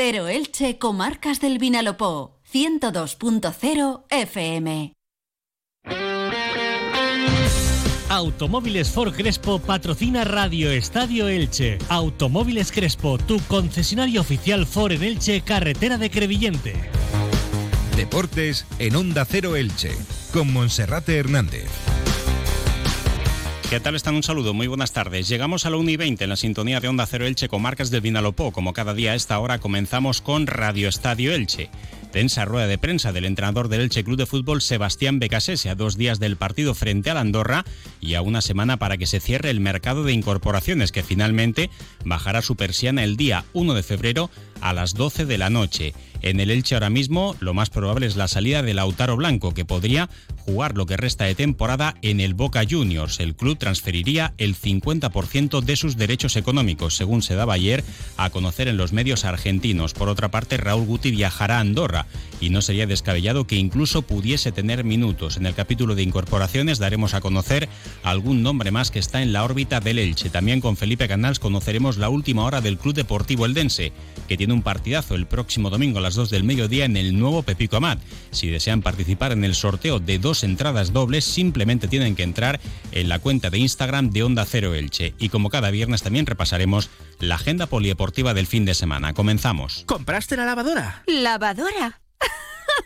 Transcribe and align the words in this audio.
Cero 0.00 0.28
Elche, 0.28 0.78
Comarcas 0.78 1.40
del 1.40 1.58
Vinalopó, 1.58 2.38
102.0 2.52 4.04
FM. 4.08 4.92
Automóviles 8.08 8.90
Ford 8.90 9.12
Crespo 9.12 9.58
patrocina 9.58 10.22
Radio 10.22 10.70
Estadio 10.70 11.26
Elche. 11.26 11.78
Automóviles 11.88 12.70
Crespo, 12.70 13.18
tu 13.18 13.40
concesionario 13.48 14.20
oficial 14.20 14.66
Ford 14.66 14.92
en 14.92 15.02
Elche, 15.02 15.40
carretera 15.40 15.98
de 15.98 16.10
Crevillente. 16.10 16.74
Deportes 17.96 18.66
en 18.78 18.94
Onda 18.94 19.24
Cero 19.24 19.56
Elche, 19.56 19.90
con 20.32 20.52
Monserrate 20.52 21.16
Hernández. 21.16 21.97
¿Qué 23.70 23.80
tal 23.80 23.96
están? 23.96 24.14
Un 24.14 24.22
saludo, 24.22 24.54
muy 24.54 24.66
buenas 24.66 24.92
tardes. 24.92 25.28
Llegamos 25.28 25.66
a 25.66 25.70
la 25.70 25.76
1 25.76 25.90
y 25.90 25.96
20 25.98 26.24
en 26.24 26.30
la 26.30 26.36
sintonía 26.36 26.80
de 26.80 26.88
Onda 26.88 27.04
Cero 27.04 27.26
Elche 27.26 27.50
con 27.50 27.60
marcas 27.60 27.90
del 27.90 28.00
Vinalopó. 28.00 28.50
Como 28.50 28.72
cada 28.72 28.94
día 28.94 29.12
a 29.12 29.14
esta 29.14 29.38
hora 29.38 29.58
comenzamos 29.58 30.22
con 30.22 30.46
Radio 30.46 30.88
Estadio 30.88 31.34
Elche. 31.34 31.68
Tensa 32.10 32.46
rueda 32.46 32.66
de 32.66 32.78
prensa 32.78 33.12
del 33.12 33.26
entrenador 33.26 33.68
del 33.68 33.82
Elche 33.82 34.02
Club 34.02 34.16
de 34.16 34.24
Fútbol 34.24 34.62
Sebastián 34.62 35.18
Becasese 35.18 35.68
a 35.68 35.74
dos 35.74 35.98
días 35.98 36.18
del 36.18 36.38
partido 36.38 36.74
frente 36.74 37.10
al 37.10 37.18
Andorra 37.18 37.66
y 38.00 38.14
a 38.14 38.22
una 38.22 38.40
semana 38.40 38.78
para 38.78 38.96
que 38.96 39.06
se 39.06 39.20
cierre 39.20 39.50
el 39.50 39.60
mercado 39.60 40.02
de 40.02 40.14
incorporaciones 40.14 40.90
que 40.90 41.02
finalmente 41.02 41.68
bajará 42.06 42.40
su 42.40 42.56
persiana 42.56 43.04
el 43.04 43.18
día 43.18 43.44
1 43.52 43.74
de 43.74 43.82
febrero 43.82 44.30
a 44.60 44.72
las 44.72 44.94
12 44.94 45.26
de 45.26 45.38
la 45.38 45.50
noche. 45.50 45.94
En 46.20 46.40
el 46.40 46.50
Elche 46.50 46.74
ahora 46.74 46.90
mismo 46.90 47.36
lo 47.38 47.54
más 47.54 47.70
probable 47.70 48.06
es 48.06 48.16
la 48.16 48.26
salida 48.26 48.62
de 48.62 48.74
Lautaro 48.74 49.16
Blanco, 49.16 49.54
que 49.54 49.64
podría 49.64 50.08
jugar 50.38 50.76
lo 50.76 50.86
que 50.86 50.96
resta 50.96 51.24
de 51.24 51.34
temporada 51.34 51.94
en 52.02 52.20
el 52.20 52.34
Boca 52.34 52.62
Juniors. 52.68 53.20
El 53.20 53.36
club 53.36 53.56
transferiría 53.56 54.34
el 54.38 54.56
50% 54.56 55.60
de 55.60 55.76
sus 55.76 55.96
derechos 55.96 56.36
económicos, 56.36 56.96
según 56.96 57.22
se 57.22 57.36
daba 57.36 57.54
ayer 57.54 57.84
a 58.16 58.30
conocer 58.30 58.66
en 58.66 58.76
los 58.76 58.92
medios 58.92 59.24
argentinos. 59.24 59.94
Por 59.94 60.08
otra 60.08 60.30
parte, 60.30 60.56
Raúl 60.56 60.86
Guti 60.86 61.10
viajará 61.12 61.58
a 61.58 61.60
Andorra 61.60 62.06
y 62.40 62.50
no 62.50 62.62
sería 62.62 62.86
descabellado 62.86 63.46
que 63.46 63.56
incluso 63.56 64.02
pudiese 64.02 64.50
tener 64.50 64.84
minutos. 64.84 65.36
En 65.36 65.46
el 65.46 65.54
capítulo 65.54 65.94
de 65.94 66.02
incorporaciones 66.02 66.78
daremos 66.78 67.14
a 67.14 67.20
conocer 67.20 67.68
algún 68.02 68.42
nombre 68.42 68.70
más 68.70 68.90
que 68.90 68.98
está 68.98 69.22
en 69.22 69.32
la 69.32 69.44
órbita 69.44 69.80
del 69.80 69.98
Elche. 69.98 70.30
También 70.30 70.60
con 70.60 70.76
Felipe 70.76 71.06
Canals 71.06 71.38
conoceremos 71.38 71.96
la 71.96 72.08
última 72.08 72.44
hora 72.44 72.60
del 72.60 72.78
Club 72.78 72.94
Deportivo 72.94 73.46
Eldense, 73.46 73.92
que 74.26 74.36
tiene 74.36 74.47
un 74.52 74.62
partidazo 74.62 75.14
el 75.14 75.26
próximo 75.26 75.70
domingo 75.70 75.98
a 75.98 76.02
las 76.02 76.14
2 76.14 76.30
del 76.30 76.44
mediodía 76.44 76.84
en 76.84 76.96
el 76.96 77.18
nuevo 77.18 77.42
Pepico 77.42 77.76
Amat. 77.76 78.00
Si 78.30 78.48
desean 78.48 78.82
participar 78.82 79.32
en 79.32 79.44
el 79.44 79.54
sorteo 79.54 79.98
de 79.98 80.18
dos 80.18 80.44
entradas 80.44 80.92
dobles, 80.92 81.24
simplemente 81.24 81.88
tienen 81.88 82.16
que 82.16 82.22
entrar 82.22 82.60
en 82.92 83.08
la 83.08 83.18
cuenta 83.18 83.50
de 83.50 83.58
Instagram 83.58 84.10
de 84.10 84.22
Onda 84.22 84.44
Cero 84.44 84.74
Elche. 84.74 85.14
Y 85.18 85.28
como 85.28 85.50
cada 85.50 85.70
viernes 85.70 86.02
también 86.02 86.26
repasaremos 86.26 86.90
la 87.20 87.36
agenda 87.36 87.66
polideportiva 87.66 88.34
del 88.34 88.46
fin 88.46 88.64
de 88.64 88.74
semana. 88.74 89.14
Comenzamos. 89.14 89.84
¿Compraste 89.86 90.36
la 90.36 90.44
lavadora? 90.44 91.02
¿Lavadora? 91.06 92.00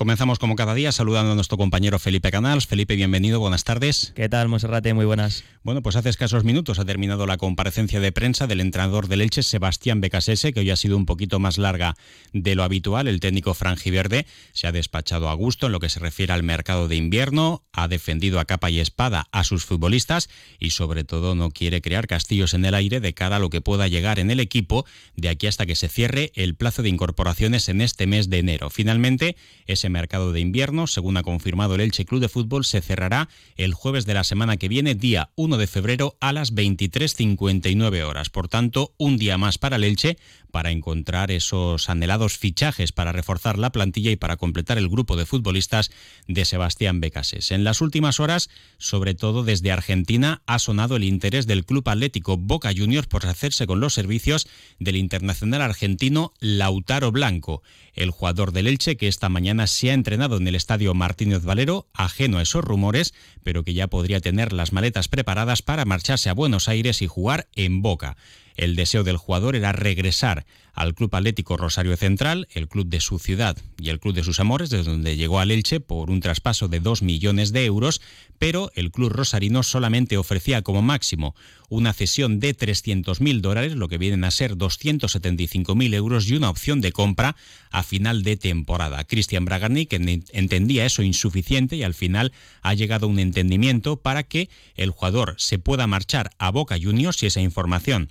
Comenzamos 0.02 0.40
como 0.40 0.56
cada 0.56 0.74
día 0.74 0.92
saludando 0.92 1.34
a 1.34 1.36
nuestro 1.36 1.60
compañero 1.60 2.00
Felipe 2.00 2.32
Canals. 2.32 2.66
Felipe, 2.66 2.96
bienvenido, 2.96 3.40
buenas 3.40 3.64
tardes. 3.64 4.14
¿Qué 4.16 4.30
tal, 4.30 4.48
Monserrate? 4.48 4.96
Muy 4.96 5.06
buenas. 5.06 5.44
Bueno, 5.62 5.84
pues 5.84 5.96
hace 5.96 6.10
escasos 6.10 6.44
minutos 6.44 6.80
ha 6.80 6.86
terminado 6.86 7.28
la 7.28 7.38
comparecencia 7.38 8.00
de 8.00 8.12
prensa 8.12 8.48
del 8.48 8.62
entrenador 8.62 9.08
del 9.08 9.22
Elche, 9.22 9.44
Sebastián 9.44 10.02
Becasese, 10.02 10.54
que 10.54 10.62
hoy 10.62 10.72
ha 10.72 10.76
sido 10.76 10.98
un 10.98 11.06
poquito 11.06 11.40
más 11.40 11.60
larga 11.60 11.94
de 12.34 12.56
lo 12.56 12.64
habitual. 12.64 13.08
El 13.08 13.20
técnico 13.20 13.54
franjiverde 13.54 14.26
se 14.54 14.66
ha 14.66 14.72
despachado 14.72 15.30
a 15.30 15.36
gusto 15.36 15.68
en 15.68 15.72
lo 15.72 15.80
que 15.80 15.90
se 15.90 16.00
refiere 16.00 16.34
al 16.34 16.42
mercado 16.42 16.88
de 16.88 16.96
invierno, 16.96 17.62
ha 17.72 17.88
defendido 17.88 18.40
a 18.40 18.46
capa 18.46 18.72
y 18.72 18.80
espada 18.80 19.28
a 19.32 19.44
sus 19.44 19.66
futbolistas 19.66 20.32
y 20.60 20.72
sobre 20.72 21.04
todo 21.04 21.36
no 21.36 21.52
quiere 21.52 21.80
crear 21.80 22.08
castillos 22.08 22.56
en 22.56 22.66
el 22.66 22.74
aire 22.74 23.02
de 23.02 23.14
cara 23.14 23.36
a 23.36 23.40
lo 23.40 23.52
que 23.52 23.62
pueda 23.62 23.88
llegar 23.88 24.18
en 24.18 24.32
el 24.32 24.40
equipo 24.40 24.84
de 25.16 25.30
aquí 25.30 25.46
hasta 25.46 25.68
que 25.68 25.76
se 25.76 25.90
cierre 25.90 26.32
el 26.34 26.56
plazo 26.56 26.82
de 26.82 26.90
incorporaciones 26.90 27.70
en 27.70 27.82
este 27.82 28.08
mes 28.08 28.32
de 28.32 28.40
enero. 28.40 28.72
Finalmente, 28.72 29.36
ese 29.68 29.91
mercado 29.92 30.32
de 30.32 30.40
invierno, 30.40 30.88
según 30.88 31.18
ha 31.18 31.24
confirmado 31.24 31.76
el 31.76 31.82
Elche 31.82 32.06
Club 32.06 32.22
de 32.22 32.30
Fútbol, 32.30 32.66
se 32.66 32.82
cerrará 32.82 33.30
el 33.56 33.74
jueves 33.74 34.06
de 34.06 34.14
la 34.14 34.24
semana 34.24 34.58
que 34.58 34.68
viene, 34.68 34.96
día 34.96 35.30
1 35.36 35.58
de 35.58 35.68
febrero 35.68 36.18
a 36.20 36.34
las 36.34 36.56
23.59 36.56 38.04
horas. 38.04 38.30
Por 38.30 38.48
tanto, 38.48 38.94
un 38.98 39.18
día 39.18 39.38
más 39.38 39.58
para 39.58 39.76
el 39.76 39.84
Elche 39.84 40.18
para 40.52 40.72
encontrar 40.72 41.32
esos 41.32 41.90
anhelados 41.90 42.38
fichajes 42.38 42.92
para 42.92 43.12
reforzar 43.12 43.58
la 43.58 43.72
plantilla 43.72 44.12
y 44.12 44.18
para 44.18 44.38
completar 44.38 44.78
el 44.78 44.90
grupo 44.90 45.16
de 45.16 45.26
futbolistas 45.26 45.92
de 46.28 46.46
Sebastián 46.46 47.00
Becases. 47.00 47.52
En 47.52 47.64
las 47.64 47.82
últimas 47.82 48.20
horas, 48.20 48.50
sobre 48.78 49.16
todo 49.16 49.44
desde 49.44 49.72
Argentina, 49.72 50.42
ha 50.46 50.60
sonado 50.60 50.98
el 50.98 51.04
interés 51.04 51.48
del 51.48 51.66
Club 51.66 51.88
Atlético 51.90 52.38
Boca 52.38 52.72
Juniors 52.76 53.08
por 53.08 53.26
hacerse 53.26 53.66
con 53.66 53.80
los 53.80 53.94
servicios 53.94 54.48
del 54.80 54.98
internacional 54.98 55.62
argentino 55.62 56.34
Lautaro 56.40 57.12
Blanco, 57.12 57.64
el 57.94 58.12
jugador 58.12 58.52
del 58.52 58.68
Elche 58.68 58.98
que 58.98 59.08
esta 59.08 59.30
mañana 59.30 59.68
se 59.82 59.90
ha 59.90 59.96
entrenado 59.96 60.38
en 60.38 60.48
el 60.48 60.54
estadio 60.54 60.94
Martínez 60.94 61.44
Valero, 61.44 61.88
ajeno 61.96 62.38
a 62.38 62.44
esos 62.44 62.64
rumores, 62.64 63.16
pero 63.42 63.64
que 63.64 63.74
ya 63.74 63.88
podría 63.88 64.20
tener 64.20 64.54
las 64.54 64.74
maletas 64.74 65.08
preparadas 65.08 65.64
para 65.64 65.86
marcharse 65.86 66.30
a 66.30 66.36
Buenos 66.36 66.70
Aires 66.70 67.02
y 67.02 67.08
jugar 67.08 67.48
en 67.56 67.82
Boca. 67.82 68.16
El 68.56 68.76
deseo 68.76 69.04
del 69.04 69.18
jugador 69.18 69.56
era 69.56 69.72
regresar 69.72 70.46
al 70.74 70.94
Club 70.94 71.16
Atlético 71.16 71.58
Rosario 71.58 71.98
Central, 71.98 72.48
el 72.54 72.68
club 72.68 72.88
de 72.88 73.00
su 73.00 73.20
ciudad 73.20 73.58
y 73.80 73.90
el 73.90 74.00
club 74.00 74.16
de 74.16 74.24
sus 74.24 74.40
amores, 74.40 74.70
desde 74.70 74.92
donde 74.92 75.18
llegó 75.18 75.40
al 75.40 75.52
Elche 75.52 75.80
por 75.80 76.10
un 76.10 76.22
traspaso 76.22 76.68
de 76.68 76.80
2 76.80 77.02
millones 77.02 77.52
de 77.52 77.66
euros, 77.66 78.02
pero 78.40 78.72
el 78.76 78.92
club 78.92 79.12
rosarino 79.12 79.64
solamente 79.64 80.18
ofrecía 80.18 80.62
como 80.62 80.82
máximo 80.82 81.36
una 81.70 81.94
cesión 81.94 82.40
de 82.40 82.56
300.000 82.56 83.42
dólares, 83.42 83.76
lo 83.76 83.88
que 83.88 83.98
vienen 83.98 84.24
a 84.24 84.32
ser 84.32 84.56
275.000 84.56 85.94
euros 85.94 86.30
y 86.30 86.36
una 86.36 86.50
opción 86.50 86.82
de 86.82 86.92
compra 86.92 87.36
a 87.70 87.84
final 87.84 88.24
de 88.24 88.38
temporada. 88.38 89.04
Cristian 89.04 89.46
Bragarnik 89.46 89.94
entendía 89.94 90.86
eso 90.86 91.04
insuficiente 91.04 91.76
y 91.76 91.84
al 91.84 91.94
final 91.94 92.32
ha 92.62 92.74
llegado 92.74 93.06
a 93.06 93.10
un 93.10 93.20
entendimiento 93.20 93.98
para 93.98 94.24
que 94.24 94.50
el 94.76 94.92
jugador 94.92 95.36
se 95.38 95.60
pueda 95.60 95.88
marchar 95.88 96.32
a 96.38 96.50
Boca 96.52 96.78
Juniors 96.82 97.22
y 97.24 97.28
esa 97.28 97.42
información 97.42 98.10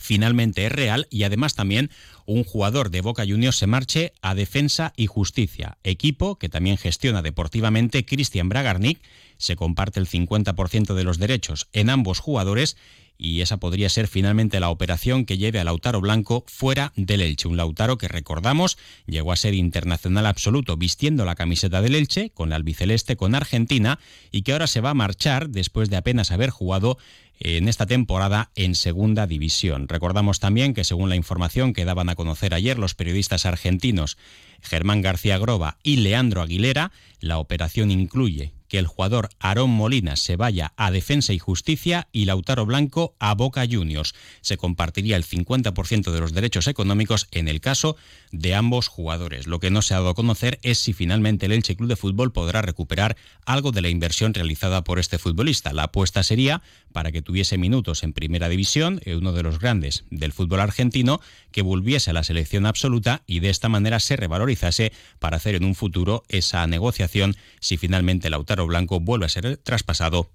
finalmente 0.00 0.66
es 0.66 0.72
real 0.72 1.06
y 1.10 1.24
además 1.24 1.54
también 1.54 1.90
un 2.26 2.42
jugador 2.42 2.90
de 2.90 3.02
Boca 3.02 3.24
Juniors 3.26 3.56
se 3.56 3.66
marche 3.66 4.12
a 4.22 4.34
Defensa 4.34 4.92
y 4.96 5.06
Justicia, 5.06 5.78
equipo 5.84 6.36
que 6.36 6.48
también 6.48 6.78
gestiona 6.78 7.22
deportivamente 7.22 8.04
Cristian 8.04 8.48
Bragarnik, 8.48 9.00
se 9.36 9.56
comparte 9.56 10.00
el 10.00 10.08
50% 10.08 10.94
de 10.94 11.04
los 11.04 11.18
derechos 11.18 11.68
en 11.72 11.90
ambos 11.90 12.18
jugadores 12.18 12.76
y 13.20 13.42
esa 13.42 13.58
podría 13.58 13.90
ser 13.90 14.08
finalmente 14.08 14.60
la 14.60 14.70
operación 14.70 15.26
que 15.26 15.36
lleve 15.36 15.60
a 15.60 15.64
Lautaro 15.64 16.00
Blanco 16.00 16.44
fuera 16.46 16.94
del 16.96 17.20
Elche. 17.20 17.48
Un 17.48 17.58
Lautaro 17.58 17.98
que 17.98 18.08
recordamos 18.08 18.78
llegó 19.06 19.32
a 19.32 19.36
ser 19.36 19.52
internacional 19.52 20.24
absoluto 20.24 20.78
vistiendo 20.78 21.26
la 21.26 21.34
camiseta 21.34 21.82
del 21.82 21.94
Elche 21.94 22.30
con 22.30 22.48
la 22.48 22.56
albiceleste 22.56 23.16
con 23.16 23.34
Argentina 23.34 23.98
y 24.30 24.42
que 24.42 24.52
ahora 24.52 24.66
se 24.66 24.80
va 24.80 24.90
a 24.90 24.94
marchar 24.94 25.50
después 25.50 25.90
de 25.90 25.98
apenas 25.98 26.30
haber 26.30 26.48
jugado 26.48 26.96
en 27.40 27.68
esta 27.68 27.86
temporada 27.86 28.50
en 28.54 28.74
Segunda 28.74 29.26
División. 29.26 29.88
Recordamos 29.88 30.40
también 30.40 30.74
que 30.74 30.84
según 30.84 31.08
la 31.08 31.16
información 31.16 31.72
que 31.72 31.84
daban 31.84 32.08
a 32.08 32.14
conocer 32.14 32.54
ayer 32.54 32.78
los 32.78 32.94
periodistas 32.94 33.46
argentinos 33.46 34.18
Germán 34.62 35.00
García 35.00 35.38
Groba 35.38 35.78
y 35.82 35.96
Leandro 35.96 36.42
Aguilera, 36.42 36.92
la 37.20 37.38
operación 37.38 37.90
incluye 37.90 38.52
que 38.70 38.78
el 38.78 38.86
jugador 38.86 39.28
Aarón 39.40 39.70
Molina 39.70 40.16
se 40.16 40.36
vaya 40.36 40.72
a 40.76 40.90
Defensa 40.90 41.32
y 41.32 41.38
Justicia 41.38 42.08
y 42.12 42.24
Lautaro 42.24 42.64
Blanco 42.64 43.16
a 43.18 43.34
Boca 43.34 43.66
Juniors. 43.70 44.14
Se 44.40 44.56
compartiría 44.56 45.16
el 45.16 45.24
50% 45.24 46.12
de 46.12 46.20
los 46.20 46.32
derechos 46.32 46.68
económicos 46.68 47.26
en 47.32 47.48
el 47.48 47.60
caso 47.60 47.96
de 48.30 48.54
ambos 48.54 48.86
jugadores. 48.86 49.48
Lo 49.48 49.58
que 49.58 49.70
no 49.70 49.82
se 49.82 49.94
ha 49.94 49.98
dado 49.98 50.10
a 50.10 50.14
conocer 50.14 50.60
es 50.62 50.78
si 50.78 50.92
finalmente 50.92 51.46
el 51.46 51.52
Elche 51.52 51.74
Club 51.74 51.88
de 51.88 51.96
Fútbol 51.96 52.32
podrá 52.32 52.62
recuperar 52.62 53.16
algo 53.44 53.72
de 53.72 53.82
la 53.82 53.88
inversión 53.88 54.34
realizada 54.34 54.84
por 54.84 55.00
este 55.00 55.18
futbolista. 55.18 55.72
La 55.72 55.84
apuesta 55.84 56.22
sería 56.22 56.62
para 56.92 57.10
que 57.10 57.22
tuviese 57.22 57.58
minutos 57.58 58.04
en 58.04 58.12
Primera 58.12 58.48
División, 58.48 59.00
eh, 59.04 59.16
uno 59.16 59.32
de 59.32 59.42
los 59.42 59.58
grandes 59.58 60.04
del 60.10 60.32
fútbol 60.32 60.60
argentino, 60.60 61.20
que 61.50 61.62
volviese 61.62 62.10
a 62.10 62.12
la 62.12 62.22
selección 62.22 62.66
absoluta 62.66 63.22
y 63.26 63.40
de 63.40 63.50
esta 63.50 63.68
manera 63.68 63.98
se 63.98 64.16
revalorizase 64.16 64.92
para 65.18 65.38
hacer 65.38 65.56
en 65.56 65.64
un 65.64 65.74
futuro 65.74 66.22
esa 66.28 66.64
negociación 66.68 67.36
si 67.58 67.76
finalmente 67.76 68.30
Lautaro 68.30 68.59
Blanco 68.66 69.00
vuelve 69.00 69.26
a 69.26 69.28
ser 69.28 69.56
traspasado 69.58 70.30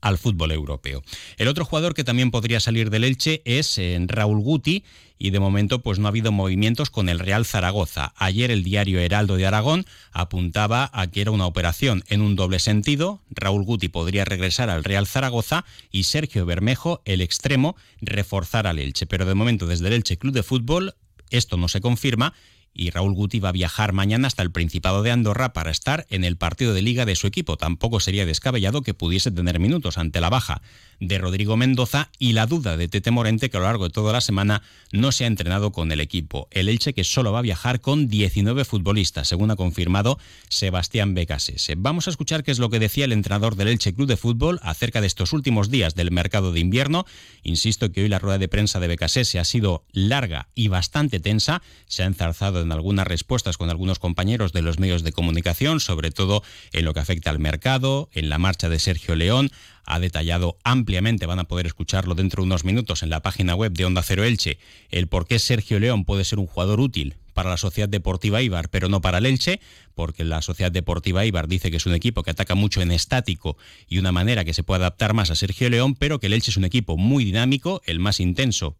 al 0.00 0.18
fútbol 0.18 0.52
europeo. 0.52 1.02
El 1.36 1.48
otro 1.48 1.64
jugador 1.64 1.94
que 1.94 2.04
también 2.04 2.30
podría 2.30 2.60
salir 2.60 2.90
del 2.90 3.04
Elche 3.04 3.42
es 3.44 3.78
eh, 3.78 3.98
Raúl 4.06 4.40
Guti 4.40 4.84
y 5.18 5.30
de 5.30 5.40
momento 5.40 5.80
pues 5.80 5.98
no 5.98 6.06
ha 6.06 6.10
habido 6.10 6.30
movimientos 6.30 6.90
con 6.90 7.08
el 7.08 7.18
Real 7.18 7.44
Zaragoza. 7.44 8.12
Ayer 8.16 8.50
el 8.50 8.62
diario 8.62 9.00
Heraldo 9.00 9.36
de 9.36 9.46
Aragón 9.46 9.86
apuntaba 10.12 10.88
a 10.92 11.08
que 11.08 11.20
era 11.20 11.32
una 11.32 11.46
operación 11.46 12.04
en 12.08 12.20
un 12.20 12.36
doble 12.36 12.60
sentido. 12.60 13.20
Raúl 13.30 13.64
Guti 13.64 13.88
podría 13.88 14.24
regresar 14.24 14.70
al 14.70 14.84
Real 14.84 15.06
Zaragoza 15.06 15.64
y 15.90 16.04
Sergio 16.04 16.46
Bermejo, 16.46 17.02
el 17.04 17.20
extremo, 17.20 17.76
reforzar 18.00 18.68
al 18.68 18.78
Elche. 18.78 19.06
Pero 19.06 19.26
de 19.26 19.34
momento 19.34 19.66
desde 19.66 19.88
el 19.88 19.94
Elche 19.94 20.18
Club 20.18 20.32
de 20.32 20.44
Fútbol 20.44 20.94
esto 21.30 21.56
no 21.56 21.68
se 21.68 21.80
confirma 21.80 22.34
y 22.74 22.90
Raúl 22.90 23.14
Guti 23.14 23.40
va 23.40 23.50
a 23.50 23.52
viajar 23.52 23.92
mañana 23.92 24.28
hasta 24.28 24.42
el 24.42 24.52
Principado 24.52 25.02
de 25.02 25.10
Andorra 25.10 25.52
para 25.52 25.70
estar 25.70 26.06
en 26.10 26.24
el 26.24 26.36
partido 26.36 26.74
de 26.74 26.82
liga 26.82 27.06
de 27.06 27.16
su 27.16 27.26
equipo. 27.26 27.56
Tampoco 27.56 28.00
sería 28.00 28.26
descabellado 28.26 28.82
que 28.82 28.94
pudiese 28.94 29.30
tener 29.30 29.58
minutos 29.58 29.98
ante 29.98 30.20
la 30.20 30.30
baja 30.30 30.62
de 31.00 31.18
Rodrigo 31.18 31.56
Mendoza 31.56 32.10
y 32.18 32.32
la 32.32 32.46
duda 32.46 32.76
de 32.76 32.88
Tete 32.88 33.10
Morente 33.10 33.50
que 33.50 33.56
a 33.56 33.60
lo 33.60 33.66
largo 33.66 33.84
de 33.84 33.90
toda 33.90 34.12
la 34.12 34.20
semana 34.20 34.62
no 34.92 35.12
se 35.12 35.24
ha 35.24 35.26
entrenado 35.26 35.72
con 35.72 35.92
el 35.92 36.00
equipo. 36.00 36.48
El 36.50 36.68
Elche 36.68 36.92
que 36.92 37.04
solo 37.04 37.32
va 37.32 37.40
a 37.40 37.42
viajar 37.42 37.80
con 37.80 38.08
19 38.08 38.64
futbolistas, 38.64 39.28
según 39.28 39.50
ha 39.50 39.56
confirmado 39.56 40.18
Sebastián 40.48 41.14
Becasese. 41.14 41.74
Vamos 41.76 42.06
a 42.06 42.10
escuchar 42.10 42.42
qué 42.42 42.50
es 42.50 42.58
lo 42.58 42.70
que 42.70 42.78
decía 42.78 43.04
el 43.04 43.12
entrenador 43.12 43.56
del 43.56 43.68
Elche 43.68 43.94
Club 43.94 44.08
de 44.08 44.16
Fútbol 44.16 44.60
acerca 44.62 45.00
de 45.00 45.06
estos 45.06 45.32
últimos 45.32 45.70
días 45.70 45.94
del 45.94 46.10
mercado 46.10 46.52
de 46.52 46.60
invierno. 46.60 47.06
Insisto 47.42 47.92
que 47.92 48.02
hoy 48.02 48.08
la 48.08 48.18
rueda 48.18 48.38
de 48.38 48.48
prensa 48.48 48.80
de 48.80 48.88
Becasese 48.88 49.38
ha 49.38 49.44
sido 49.44 49.84
larga 49.92 50.48
y 50.54 50.68
bastante 50.68 51.20
tensa. 51.20 51.62
Se 51.86 52.02
ha 52.02 52.06
enzarzado 52.06 52.57
en 52.62 52.72
algunas 52.72 53.06
respuestas 53.06 53.56
con 53.56 53.70
algunos 53.70 53.98
compañeros 53.98 54.52
de 54.52 54.62
los 54.62 54.78
medios 54.78 55.02
de 55.02 55.12
comunicación, 55.12 55.80
sobre 55.80 56.10
todo 56.10 56.42
en 56.72 56.84
lo 56.84 56.94
que 56.94 57.00
afecta 57.00 57.30
al 57.30 57.38
mercado, 57.38 58.08
en 58.12 58.28
la 58.28 58.38
marcha 58.38 58.68
de 58.68 58.78
Sergio 58.78 59.14
León. 59.14 59.50
Ha 59.84 60.00
detallado 60.00 60.58
ampliamente, 60.64 61.26
van 61.26 61.38
a 61.38 61.44
poder 61.44 61.66
escucharlo 61.66 62.14
dentro 62.14 62.42
de 62.42 62.46
unos 62.46 62.64
minutos 62.64 63.02
en 63.02 63.10
la 63.10 63.20
página 63.20 63.54
web 63.54 63.72
de 63.72 63.84
Onda 63.84 64.02
Cero 64.02 64.24
Elche, 64.24 64.58
el 64.90 65.08
por 65.08 65.26
qué 65.26 65.38
Sergio 65.38 65.80
León 65.80 66.04
puede 66.04 66.24
ser 66.24 66.38
un 66.38 66.46
jugador 66.46 66.80
útil 66.80 67.16
para 67.32 67.50
la 67.50 67.56
Sociedad 67.56 67.88
Deportiva 67.88 68.42
Ibar, 68.42 68.68
pero 68.68 68.88
no 68.88 69.00
para 69.00 69.18
el 69.18 69.26
Elche, 69.26 69.60
porque 69.94 70.24
la 70.24 70.42
Sociedad 70.42 70.72
Deportiva 70.72 71.24
Ibar 71.24 71.46
dice 71.46 71.70
que 71.70 71.76
es 71.76 71.86
un 71.86 71.94
equipo 71.94 72.24
que 72.24 72.32
ataca 72.32 72.56
mucho 72.56 72.82
en 72.82 72.90
estático 72.90 73.56
y 73.88 73.98
una 73.98 74.12
manera 74.12 74.44
que 74.44 74.54
se 74.54 74.64
puede 74.64 74.80
adaptar 74.80 75.14
más 75.14 75.30
a 75.30 75.36
Sergio 75.36 75.70
León, 75.70 75.94
pero 75.94 76.18
que 76.18 76.26
el 76.26 76.32
Elche 76.32 76.50
es 76.50 76.56
un 76.56 76.64
equipo 76.64 76.96
muy 76.96 77.24
dinámico, 77.24 77.80
el 77.86 78.00
más 78.00 78.18
intenso 78.18 78.76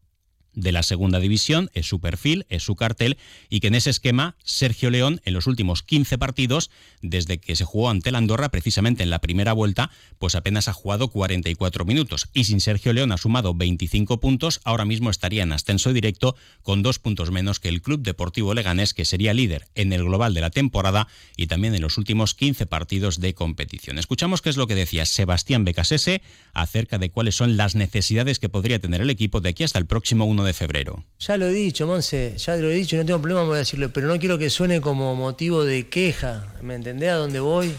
de 0.58 0.72
la 0.72 0.82
segunda 0.82 1.20
división, 1.20 1.70
es 1.72 1.87
su 1.87 2.00
perfil, 2.00 2.46
es 2.49 2.62
su 2.62 2.75
cartel, 2.75 3.16
y 3.49 3.60
que 3.60 3.69
en 3.69 3.75
ese 3.75 3.90
esquema 3.90 4.37
Sergio 4.44 4.90
León, 4.90 5.20
en 5.25 5.34
los 5.34 5.46
últimos 5.46 5.82
15 5.82 6.19
partidos, 6.19 6.70
desde 7.00 7.38
que 7.38 7.56
se 7.56 7.64
jugó 7.64 7.90
ante 7.90 8.10
la 8.10 8.19
Andorra, 8.19 8.49
precisamente 8.50 9.02
en 9.02 9.10
la 9.10 9.20
primera 9.20 9.52
vuelta, 9.52 9.90
pues 10.19 10.34
apenas 10.34 10.69
ha 10.69 10.72
jugado 10.72 11.08
44 11.08 11.84
minutos. 11.84 12.28
Y 12.32 12.44
sin 12.44 12.60
Sergio 12.60 12.93
León 12.93 13.12
ha 13.12 13.19
sumado 13.19 13.55
25 13.55 14.19
puntos, 14.20 14.60
ahora 14.64 14.84
mismo 14.84 15.10
estaría 15.10 15.44
en 15.44 15.52
ascenso 15.52 15.93
directo 15.93 16.34
con 16.62 16.82
dos 16.82 16.99
puntos 16.99 17.31
menos 17.31 17.60
que 17.60 17.69
el 17.69 17.81
Club 17.81 18.02
Deportivo 18.02 18.55
Leganés, 18.55 18.94
que 18.94 19.05
sería 19.05 19.34
líder 19.34 19.69
en 19.75 19.93
el 19.93 20.05
global 20.05 20.34
de 20.34 20.40
la 20.40 20.50
temporada 20.50 21.06
y 21.37 21.46
también 21.46 21.75
en 21.75 21.82
los 21.82 21.99
últimos 21.99 22.34
15 22.34 22.66
partidos 22.66 23.20
de 23.20 23.34
competición. 23.34 23.99
Escuchamos 23.99 24.43
qué 24.43 24.50
es 24.50 24.56
lo 24.56 24.66
que 24.66 24.75
decía 24.75 25.06
Sebastián 25.06 25.64
Becasese 25.64 26.22
acerca 26.52 26.99
de 26.99 27.10
cuáles 27.10 27.37
son 27.37 27.56
las 27.56 27.76
necesidades 27.76 28.38
que 28.40 28.49
podría 28.49 28.81
tener 28.81 29.00
el 29.00 29.10
equipo 29.10 29.40
de 29.40 29.50
aquí 29.50 29.64
hasta 29.64 29.78
el 29.78 29.87
próximo 29.87 30.25
1 30.25 30.44
de 30.44 30.48
febrero. 30.53 31.05
Ya 31.21 31.37
lo 31.37 31.47
he 31.47 31.53
dicho, 31.53 31.87
Monse, 31.87 32.35
ya 32.37 32.56
lo 32.56 32.71
he 32.71 32.75
dicho, 32.75 32.97
no 32.97 33.05
tengo 33.05 33.21
problema 33.21 33.45
voy 33.45 33.56
a 33.56 33.59
decirlo, 33.59 33.91
pero 33.91 34.09
no 34.09 34.19
quiero 34.19 34.39
que 34.39 34.50
suene 34.50 34.81
como 34.81 35.15
motivo 35.15 35.65
de 35.65 35.89
queja, 35.89 36.47
¿me 36.62 36.75
entendés 36.75 37.11
a 37.11 37.15
dónde 37.15 37.41
voy? 37.41 37.75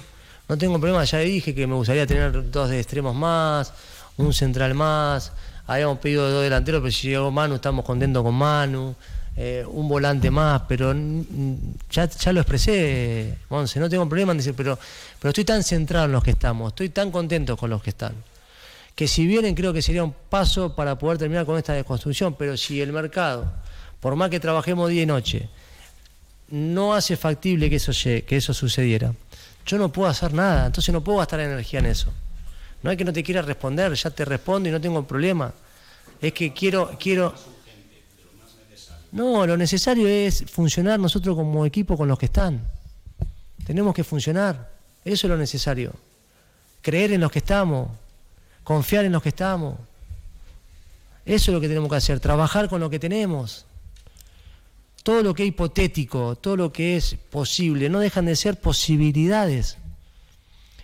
No 0.47 0.57
tengo 0.57 0.79
problema, 0.79 1.03
ya 1.03 1.19
dije 1.19 1.53
que 1.53 1.67
me 1.67 1.75
gustaría 1.75 2.07
tener 2.07 2.51
dos 2.51 2.69
de 2.69 2.79
extremos 2.79 3.15
más, 3.15 3.73
un 4.17 4.33
central 4.33 4.73
más, 4.73 5.31
habíamos 5.67 5.99
pedido 5.99 6.29
dos 6.29 6.43
delanteros, 6.43 6.81
pero 6.81 6.91
si 6.91 7.09
llegó 7.09 7.31
Manu, 7.31 7.55
estamos 7.55 7.85
contentos 7.85 8.23
con 8.23 8.35
Manu, 8.35 8.95
eh, 9.35 9.63
un 9.67 9.87
volante 9.87 10.31
más, 10.31 10.63
pero 10.67 10.93
ya, 11.91 12.33
lo 12.33 12.41
expresé, 12.41 13.37
Monse, 13.49 13.79
no 13.79 13.89
tengo 13.89 14.07
problema 14.07 14.31
en 14.31 14.39
decir, 14.39 14.53
pero 14.55 14.77
estoy 15.23 15.45
tan 15.45 15.63
centrado 15.63 16.05
en 16.05 16.11
los 16.11 16.23
que 16.23 16.31
estamos, 16.31 16.69
estoy 16.69 16.89
tan 16.89 17.11
contento 17.11 17.55
con 17.55 17.69
los 17.69 17.81
que 17.81 17.91
están 17.91 18.13
que 18.99 19.07
si 19.07 19.25
vienen 19.25 19.55
creo 19.55 19.71
que 19.71 19.81
sería 19.81 20.03
un 20.03 20.11
paso 20.11 20.75
para 20.75 20.99
poder 20.99 21.17
terminar 21.17 21.45
con 21.45 21.57
esta 21.57 21.71
desconstrucción, 21.71 22.33
pero 22.33 22.57
si 22.57 22.81
el 22.81 22.91
mercado, 22.91 23.49
por 24.01 24.13
más 24.17 24.29
que 24.29 24.41
trabajemos 24.41 24.89
día 24.89 25.03
y 25.03 25.05
noche, 25.05 25.47
no 26.49 26.93
hace 26.93 27.15
factible 27.15 27.69
que 27.69 27.77
eso, 27.77 27.93
que 28.03 28.35
eso 28.35 28.53
sucediera, 28.53 29.13
yo 29.65 29.77
no 29.77 29.89
puedo 29.89 30.09
hacer 30.09 30.33
nada, 30.33 30.65
entonces 30.65 30.91
no 30.91 31.01
puedo 31.01 31.19
gastar 31.19 31.39
energía 31.39 31.79
en 31.79 31.85
eso. 31.85 32.11
No 32.83 32.91
es 32.91 32.97
que 32.97 33.05
no 33.05 33.13
te 33.13 33.23
quiera 33.23 33.41
responder, 33.41 33.93
ya 33.93 34.09
te 34.09 34.25
respondo 34.25 34.67
y 34.67 34.71
no 34.73 34.81
tengo 34.81 35.07
problema. 35.07 35.53
Es 36.19 36.33
que 36.33 36.51
quiero, 36.51 36.91
quiero. 36.99 37.33
No, 39.13 39.47
lo 39.47 39.55
necesario 39.55 40.09
es 40.09 40.43
funcionar 40.51 40.99
nosotros 40.99 41.37
como 41.37 41.65
equipo 41.65 41.95
con 41.95 42.09
los 42.09 42.19
que 42.19 42.25
están. 42.25 42.67
Tenemos 43.65 43.95
que 43.95 44.03
funcionar. 44.03 44.73
Eso 45.05 45.27
es 45.27 45.31
lo 45.31 45.37
necesario. 45.37 45.93
Creer 46.81 47.13
en 47.13 47.21
los 47.21 47.31
que 47.31 47.39
estamos, 47.39 47.87
confiar 48.63 49.05
en 49.05 49.11
los 49.11 49.21
que 49.21 49.29
estamos. 49.29 49.77
Eso 51.25 51.51
es 51.51 51.53
lo 51.53 51.61
que 51.61 51.67
tenemos 51.67 51.89
que 51.89 51.95
hacer, 51.95 52.19
trabajar 52.19 52.69
con 52.69 52.79
lo 52.79 52.89
que 52.89 52.99
tenemos. 52.99 53.65
Todo 55.03 55.21
lo 55.21 55.33
que 55.33 55.43
es 55.43 55.49
hipotético, 55.49 56.35
todo 56.35 56.57
lo 56.57 56.73
que 56.73 56.97
es 56.97 57.15
posible, 57.29 57.89
no 57.89 57.99
dejan 57.99 58.25
de 58.25 58.35
ser 58.35 58.59
posibilidades. 58.59 59.77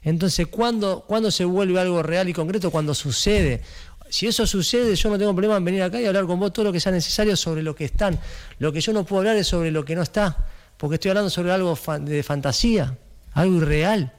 Entonces, 0.04 0.48
¿cuándo, 0.48 1.04
se 1.32 1.46
vuelve 1.46 1.80
algo 1.80 2.04
real 2.04 2.30
y 2.30 2.34
concreto? 2.34 2.70
Cuando 2.70 2.94
sucede. 2.94 3.62
Si 4.10 4.28
eso 4.28 4.46
sucede, 4.46 4.96
yo 4.96 5.10
no 5.10 5.18
tengo 5.18 5.34
problema 5.34 5.58
en 5.58 5.66
venir 5.66 5.82
acá 5.82 6.00
y 6.00 6.06
hablar 6.06 6.28
con 6.28 6.40
vos 6.40 6.54
todo 6.54 6.66
lo 6.66 6.72
que 6.72 6.80
sea 6.80 6.92
necesario 6.92 7.36
sobre 7.36 7.64
lo 7.64 7.76
que 7.76 7.86
están. 7.86 8.20
Lo 8.60 8.72
que 8.72 8.82
yo 8.82 8.94
no 8.94 9.04
puedo 9.04 9.22
hablar 9.22 9.36
es 9.38 9.48
sobre 9.48 9.72
lo 9.72 9.84
que 9.84 9.96
no 9.96 10.04
está, 10.04 10.48
porque 10.78 10.96
estoy 10.96 11.10
hablando 11.10 11.32
sobre 11.32 11.52
algo 11.52 11.78
de 12.02 12.22
fantasía, 12.22 12.98
algo 13.34 13.56
irreal 13.56 14.14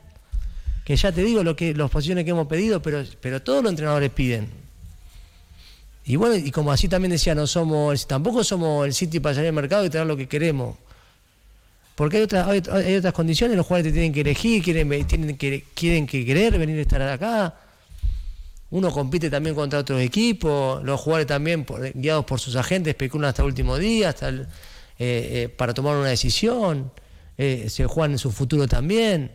que 0.86 0.94
ya 0.94 1.10
te 1.10 1.24
digo 1.24 1.42
lo 1.42 1.56
que 1.56 1.74
las 1.74 1.90
posiciones 1.90 2.24
que 2.24 2.30
hemos 2.30 2.46
pedido, 2.46 2.80
pero, 2.80 3.02
pero 3.20 3.42
todos 3.42 3.60
los 3.60 3.70
entrenadores 3.70 4.08
piden. 4.08 4.48
Y 6.04 6.14
bueno, 6.14 6.36
y 6.36 6.52
como 6.52 6.70
así 6.70 6.86
también 6.86 7.10
decía, 7.10 7.34
no 7.34 7.48
somos, 7.48 8.06
tampoco 8.06 8.44
somos 8.44 8.86
el 8.86 8.94
sitio 8.94 9.20
para 9.20 9.34
salir 9.34 9.48
al 9.48 9.54
mercado 9.54 9.84
y 9.84 9.90
traer 9.90 10.06
lo 10.06 10.16
que 10.16 10.28
queremos. 10.28 10.76
Porque 11.96 12.18
hay 12.18 12.22
otras, 12.22 12.46
hay, 12.46 12.94
otras 12.94 13.12
condiciones, 13.12 13.56
los 13.56 13.66
jugadores 13.66 13.92
te 13.92 13.94
tienen 13.94 14.12
que 14.12 14.20
elegir, 14.20 14.62
quieren, 14.62 15.06
tienen 15.08 15.36
que, 15.36 15.64
quieren 15.74 16.06
que 16.06 16.24
querer 16.24 16.56
venir 16.56 16.78
a 16.78 16.82
estar 16.82 17.02
acá. 17.02 17.56
Uno 18.70 18.92
compite 18.92 19.28
también 19.28 19.56
contra 19.56 19.80
otros 19.80 20.00
equipos, 20.00 20.84
los 20.84 21.00
jugadores 21.00 21.26
también 21.26 21.66
guiados 21.94 22.24
por 22.24 22.38
sus 22.38 22.54
agentes 22.54 22.92
especulan 22.92 23.30
hasta 23.30 23.42
el 23.42 23.46
último 23.46 23.76
día, 23.76 24.10
hasta 24.10 24.28
eh, 24.28 24.46
eh, 24.98 25.48
para 25.48 25.74
tomar 25.74 25.96
una 25.96 26.10
decisión, 26.10 26.92
eh, 27.36 27.66
se 27.68 27.86
juegan 27.86 28.12
en 28.12 28.18
su 28.18 28.30
futuro 28.30 28.68
también 28.68 29.32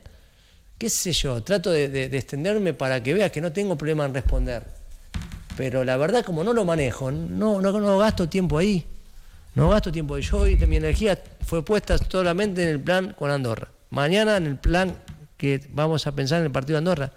qué 0.82 0.90
sé 0.90 1.12
yo, 1.14 1.44
trato 1.44 1.70
de, 1.70 2.06
extenderme 2.06 2.74
para 2.74 3.04
que 3.04 3.14
veas 3.14 3.32
que 3.32 3.40
no 3.40 3.52
tengo 3.52 3.78
problema 3.78 4.04
en 4.06 4.16
responder. 4.16 4.66
Pero 5.56 5.84
la 5.84 5.96
verdad, 5.96 6.26
como 6.26 6.44
no 6.44 6.54
lo 6.54 6.66
manejo, 6.66 7.12
no, 7.12 7.62
no, 7.62 7.98
gasto 8.00 8.28
tiempo 8.28 8.58
ahí. 8.58 8.84
No 9.54 9.70
gasto 9.70 9.92
tiempo 9.92 10.16
ahí. 10.16 10.24
Yo 10.24 10.40
hoy 10.40 10.56
mi 10.66 10.78
energía 10.78 11.22
fue 11.46 11.64
puesta 11.64 12.00
solamente 12.00 12.64
en 12.64 12.70
el 12.70 12.80
plan 12.80 13.14
con 13.14 13.30
Andorra. 13.30 13.68
Mañana 13.92 14.38
en 14.38 14.48
el 14.48 14.58
plan 14.58 14.98
que 15.38 15.62
vamos 15.70 16.08
a 16.08 16.16
pensar 16.16 16.40
en 16.40 16.46
el 16.46 16.52
partido 16.52 16.78
de 16.78 16.78
Andorra. 16.80 17.12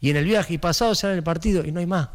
Y 0.00 0.10
en 0.10 0.16
el 0.16 0.24
viaje 0.24 0.54
y 0.54 0.58
pasado 0.58 0.94
será 0.94 1.14
en 1.14 1.18
el 1.18 1.24
partido 1.24 1.64
y 1.66 1.72
no 1.72 1.80
hay 1.80 1.86
más. 1.86 2.08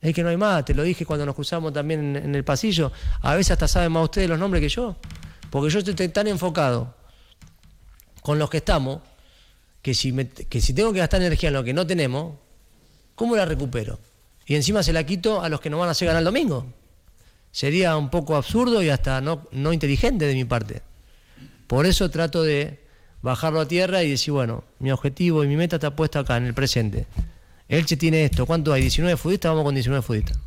Es 0.00 0.14
que 0.14 0.22
no 0.22 0.28
hay 0.28 0.36
más, 0.36 0.64
te 0.64 0.72
lo 0.72 0.84
dije 0.84 1.04
cuando 1.04 1.26
nos 1.26 1.34
cruzamos 1.34 1.72
también 1.72 2.14
en 2.14 2.32
el 2.32 2.44
pasillo. 2.44 2.92
A 3.22 3.34
veces 3.34 3.50
hasta 3.50 3.66
saben 3.66 3.90
más 3.90 4.04
ustedes 4.04 4.28
los 4.28 4.38
nombres 4.38 4.60
que 4.60 4.68
yo. 4.68 4.94
Porque 5.50 5.68
yo 5.68 5.80
estoy 5.80 6.08
tan 6.10 6.28
enfocado 6.28 6.99
con 8.22 8.38
los 8.38 8.50
que 8.50 8.58
estamos, 8.58 9.00
que 9.82 9.94
si, 9.94 10.12
que 10.12 10.60
si 10.60 10.74
tengo 10.74 10.92
que 10.92 10.98
gastar 10.98 11.20
energía 11.20 11.48
en 11.48 11.54
lo 11.54 11.64
que 11.64 11.72
no 11.72 11.86
tenemos, 11.86 12.34
¿cómo 13.14 13.36
la 13.36 13.44
recupero? 13.44 13.98
Y 14.46 14.56
encima 14.56 14.82
se 14.82 14.92
la 14.92 15.04
quito 15.04 15.42
a 15.42 15.48
los 15.48 15.60
que 15.60 15.70
no 15.70 15.78
van 15.78 15.88
a 15.88 15.92
hacer 15.92 16.06
ganar 16.06 16.20
el 16.20 16.24
domingo. 16.24 16.66
Sería 17.52 17.96
un 17.96 18.10
poco 18.10 18.36
absurdo 18.36 18.82
y 18.82 18.90
hasta 18.90 19.20
no, 19.20 19.46
no 19.52 19.72
inteligente 19.72 20.26
de 20.26 20.34
mi 20.34 20.44
parte. 20.44 20.82
Por 21.66 21.86
eso 21.86 22.10
trato 22.10 22.42
de 22.42 22.80
bajarlo 23.22 23.60
a 23.60 23.68
tierra 23.68 24.02
y 24.02 24.10
decir, 24.10 24.32
bueno, 24.32 24.64
mi 24.78 24.90
objetivo 24.90 25.44
y 25.44 25.48
mi 25.48 25.56
meta 25.56 25.76
está 25.76 25.94
puesta 25.94 26.20
acá, 26.20 26.36
en 26.36 26.46
el 26.46 26.54
presente. 26.54 27.06
Elche 27.68 27.96
tiene 27.96 28.24
esto, 28.24 28.46
¿cuánto 28.46 28.72
hay? 28.72 28.82
19 28.82 29.16
futbolistas, 29.16 29.50
vamos 29.50 29.64
con 29.64 29.74
19 29.74 30.02
futbolistas. 30.02 30.38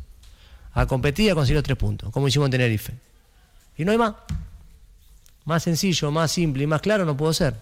A 0.72 0.86
competir 0.86 1.26
y 1.26 1.30
a 1.30 1.34
conseguir 1.34 1.56
los 1.56 1.64
tres 1.64 1.78
puntos, 1.78 2.10
como 2.10 2.28
hicimos 2.28 2.46
en 2.46 2.52
Tenerife. 2.52 2.92
Y 3.76 3.84
no 3.84 3.92
hay 3.92 3.98
más. 3.98 4.14
Más 5.44 5.62
sencillo, 5.62 6.10
más 6.10 6.32
simple 6.32 6.64
y 6.64 6.66
más 6.66 6.80
claro 6.80 7.04
no 7.04 7.16
puedo 7.16 7.32
ser. 7.32 7.54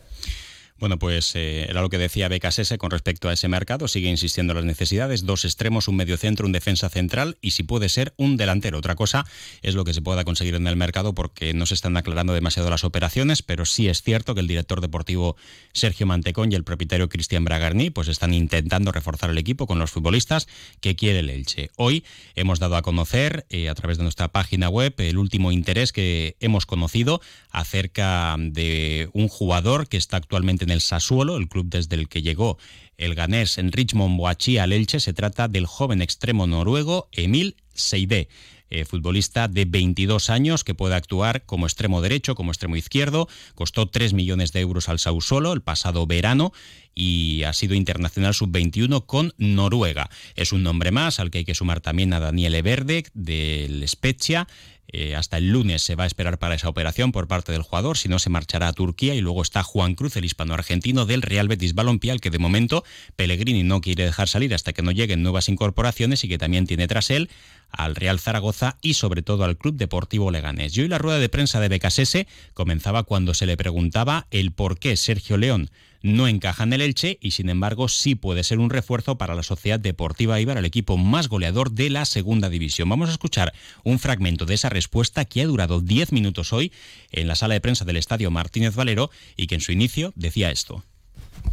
Bueno, 0.82 0.98
pues 0.98 1.36
eh, 1.36 1.66
era 1.68 1.80
lo 1.80 1.88
que 1.90 1.96
decía 1.96 2.28
BKSS 2.28 2.76
con 2.76 2.90
respecto 2.90 3.28
a 3.28 3.32
ese 3.32 3.46
mercado. 3.46 3.86
Sigue 3.86 4.08
insistiendo 4.08 4.50
en 4.50 4.56
las 4.56 4.64
necesidades. 4.64 5.24
Dos 5.24 5.44
extremos, 5.44 5.86
un 5.86 5.94
medio 5.94 6.16
centro, 6.16 6.44
un 6.44 6.50
defensa 6.50 6.88
central 6.88 7.38
y 7.40 7.52
si 7.52 7.62
puede 7.62 7.88
ser 7.88 8.14
un 8.16 8.36
delantero. 8.36 8.78
Otra 8.78 8.96
cosa 8.96 9.24
es 9.62 9.76
lo 9.76 9.84
que 9.84 9.94
se 9.94 10.02
pueda 10.02 10.24
conseguir 10.24 10.56
en 10.56 10.66
el 10.66 10.74
mercado 10.74 11.14
porque 11.14 11.54
no 11.54 11.66
se 11.66 11.74
están 11.74 11.96
aclarando 11.96 12.34
demasiado 12.34 12.68
las 12.68 12.82
operaciones, 12.82 13.42
pero 13.42 13.64
sí 13.64 13.86
es 13.86 14.02
cierto 14.02 14.34
que 14.34 14.40
el 14.40 14.48
director 14.48 14.80
deportivo 14.80 15.36
Sergio 15.72 16.04
Mantecón 16.04 16.50
y 16.50 16.56
el 16.56 16.64
propietario 16.64 17.08
Cristian 17.08 17.44
Bragarni 17.44 17.90
pues 17.90 18.08
están 18.08 18.34
intentando 18.34 18.90
reforzar 18.90 19.30
el 19.30 19.38
equipo 19.38 19.68
con 19.68 19.78
los 19.78 19.92
futbolistas 19.92 20.48
que 20.80 20.96
quiere 20.96 21.20
el 21.20 21.30
Elche. 21.30 21.70
Hoy 21.76 22.02
hemos 22.34 22.58
dado 22.58 22.74
a 22.74 22.82
conocer 22.82 23.46
eh, 23.50 23.68
a 23.68 23.76
través 23.76 23.98
de 23.98 24.02
nuestra 24.02 24.32
página 24.32 24.68
web 24.68 24.94
el 24.98 25.18
último 25.18 25.52
interés 25.52 25.92
que 25.92 26.34
hemos 26.40 26.66
conocido 26.66 27.20
acerca 27.52 28.34
de 28.36 29.10
un 29.12 29.28
jugador 29.28 29.86
que 29.86 29.96
está 29.96 30.16
actualmente 30.16 30.64
en 30.64 30.71
el 30.72 30.80
Sassuolo, 30.80 31.36
el 31.36 31.48
club 31.48 31.66
desde 31.68 31.96
el 31.96 32.08
que 32.08 32.22
llegó 32.22 32.58
el 32.96 33.14
ganés 33.14 33.58
en 33.58 33.72
Richmond 33.72 34.16
Boachí 34.16 34.58
al 34.58 34.72
Elche. 34.72 35.00
Se 35.00 35.12
trata 35.12 35.48
del 35.48 35.66
joven 35.66 36.02
extremo 36.02 36.46
noruego 36.46 37.08
Emil 37.12 37.56
Seide. 37.74 38.28
Eh, 38.74 38.86
futbolista 38.86 39.48
de 39.48 39.66
22 39.66 40.30
años 40.30 40.64
que 40.64 40.74
puede 40.74 40.94
actuar 40.94 41.44
como 41.44 41.66
extremo 41.66 42.00
derecho, 42.00 42.34
como 42.34 42.52
extremo 42.52 42.74
izquierdo. 42.74 43.28
Costó 43.54 43.86
3 43.86 44.14
millones 44.14 44.52
de 44.52 44.60
euros 44.60 44.88
al 44.88 44.98
Sassuolo 44.98 45.52
el 45.52 45.60
pasado 45.60 46.06
verano 46.06 46.54
y 46.94 47.42
ha 47.44 47.52
sido 47.52 47.74
internacional 47.74 48.34
sub-21 48.34 49.06
con 49.06 49.32
Noruega. 49.38 50.10
Es 50.34 50.52
un 50.52 50.62
nombre 50.62 50.90
más 50.90 51.20
al 51.20 51.30
que 51.30 51.38
hay 51.38 51.44
que 51.44 51.54
sumar 51.54 51.80
también 51.80 52.12
a 52.12 52.20
Daniele 52.20 52.62
Verde 52.62 53.04
del 53.14 53.86
Spezia. 53.88 54.46
Eh, 54.94 55.16
hasta 55.16 55.38
el 55.38 55.48
lunes 55.48 55.80
se 55.80 55.94
va 55.94 56.04
a 56.04 56.06
esperar 56.06 56.38
para 56.38 56.54
esa 56.54 56.68
operación 56.68 57.12
por 57.12 57.26
parte 57.26 57.50
del 57.50 57.62
jugador, 57.62 57.96
si 57.96 58.10
no 58.10 58.18
se 58.18 58.28
marchará 58.28 58.68
a 58.68 58.72
Turquía 58.74 59.14
y 59.14 59.22
luego 59.22 59.40
está 59.40 59.62
Juan 59.62 59.94
Cruz, 59.94 60.16
el 60.16 60.26
hispano-argentino 60.26 61.06
del 61.06 61.22
Real 61.22 61.48
Betis 61.48 61.74
Balompié, 61.74 62.10
al 62.10 62.20
que 62.20 62.28
de 62.28 62.38
momento 62.38 62.84
Pellegrini 63.16 63.62
no 63.62 63.80
quiere 63.80 64.04
dejar 64.04 64.28
salir 64.28 64.52
hasta 64.52 64.74
que 64.74 64.82
no 64.82 64.90
lleguen 64.90 65.22
nuevas 65.22 65.48
incorporaciones 65.48 66.24
y 66.24 66.28
que 66.28 66.36
también 66.36 66.66
tiene 66.66 66.88
tras 66.88 67.08
él 67.10 67.30
al 67.70 67.96
Real 67.96 68.20
Zaragoza 68.20 68.76
y 68.82 68.94
sobre 68.94 69.22
todo 69.22 69.44
al 69.44 69.56
Club 69.56 69.76
Deportivo 69.76 70.30
Leganés. 70.30 70.76
Y 70.76 70.82
hoy 70.82 70.88
la 70.88 70.98
rueda 70.98 71.18
de 71.18 71.30
prensa 71.30 71.58
de 71.58 71.68
Becasese 71.68 72.26
comenzaba 72.52 73.04
cuando 73.04 73.32
se 73.32 73.46
le 73.46 73.56
preguntaba 73.56 74.26
el 74.30 74.52
por 74.52 74.78
qué 74.78 74.98
Sergio 74.98 75.38
León 75.38 75.70
no 76.02 76.28
encaja 76.28 76.64
en 76.64 76.72
el 76.72 76.82
Elche 76.82 77.18
y 77.20 77.32
sin 77.32 77.48
embargo 77.48 77.88
sí 77.88 78.14
puede 78.14 78.44
ser 78.44 78.58
un 78.58 78.70
refuerzo 78.70 79.16
para 79.16 79.34
la 79.34 79.42
Sociedad 79.42 79.80
Deportiva 79.80 80.40
Ibar, 80.40 80.58
el 80.58 80.64
equipo 80.64 80.96
más 80.96 81.28
goleador 81.28 81.72
de 81.72 81.90
la 81.90 82.04
segunda 82.04 82.48
división. 82.48 82.88
Vamos 82.88 83.08
a 83.08 83.12
escuchar 83.12 83.52
un 83.84 83.98
fragmento 83.98 84.44
de 84.44 84.54
esa 84.54 84.68
respuesta 84.68 85.24
que 85.24 85.42
ha 85.42 85.46
durado 85.46 85.80
10 85.80 86.12
minutos 86.12 86.52
hoy 86.52 86.72
en 87.10 87.28
la 87.28 87.34
sala 87.34 87.54
de 87.54 87.60
prensa 87.60 87.84
del 87.84 87.96
Estadio 87.96 88.30
Martínez 88.30 88.74
Valero 88.74 89.10
y 89.36 89.46
que 89.46 89.54
en 89.54 89.60
su 89.60 89.72
inicio 89.72 90.12
decía 90.16 90.50
esto. 90.50 90.84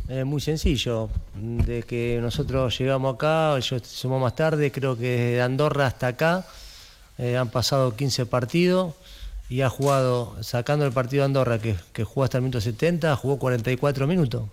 Es 0.07 0.25
muy 0.25 0.41
sencillo, 0.41 1.09
de 1.35 1.83
que 1.83 2.19
nosotros 2.21 2.77
llegamos 2.77 3.15
acá, 3.15 3.57
yo 3.59 3.79
sumo 3.79 4.19
más 4.19 4.35
tarde, 4.35 4.71
creo 4.71 4.97
que 4.97 5.35
de 5.35 5.41
Andorra 5.41 5.87
hasta 5.87 6.07
acá 6.07 6.47
eh, 7.17 7.37
han 7.37 7.49
pasado 7.49 7.95
15 7.95 8.25
partidos 8.25 8.95
y 9.49 9.61
ha 9.61 9.69
jugado, 9.69 10.41
sacando 10.43 10.85
el 10.85 10.93
partido 10.93 11.21
de 11.21 11.25
Andorra, 11.25 11.59
que, 11.59 11.75
jugó 12.03 12.23
hasta 12.23 12.37
el 12.37 12.43
minuto 12.43 12.61
70, 12.61 13.15
jugó 13.15 13.39
44 13.39 14.05
minutos. 14.05 14.43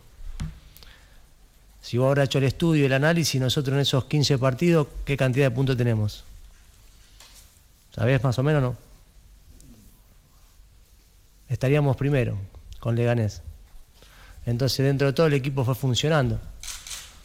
Si 1.82 1.98
vos 1.98 2.06
ahora 2.06 2.24
hecho 2.24 2.38
el 2.38 2.44
estudio 2.44 2.86
el 2.86 2.92
análisis, 2.94 3.40
nosotros 3.40 3.74
en 3.74 3.80
esos 3.80 4.06
15 4.06 4.38
partidos, 4.38 4.88
¿qué 5.04 5.16
cantidad 5.16 5.46
de 5.46 5.50
puntos 5.50 5.76
tenemos? 5.76 6.24
¿Sabés 7.94 8.24
más 8.24 8.38
o 8.38 8.42
menos 8.42 8.62
no? 8.62 8.76
Estaríamos 11.48 11.96
primero 11.96 12.36
con 12.80 12.96
Leganés. 12.96 13.42
Entonces 14.46 14.84
dentro 14.84 15.06
de 15.06 15.12
todo 15.12 15.26
el 15.26 15.34
equipo 15.34 15.64
fue 15.64 15.74
funcionando. 15.74 16.40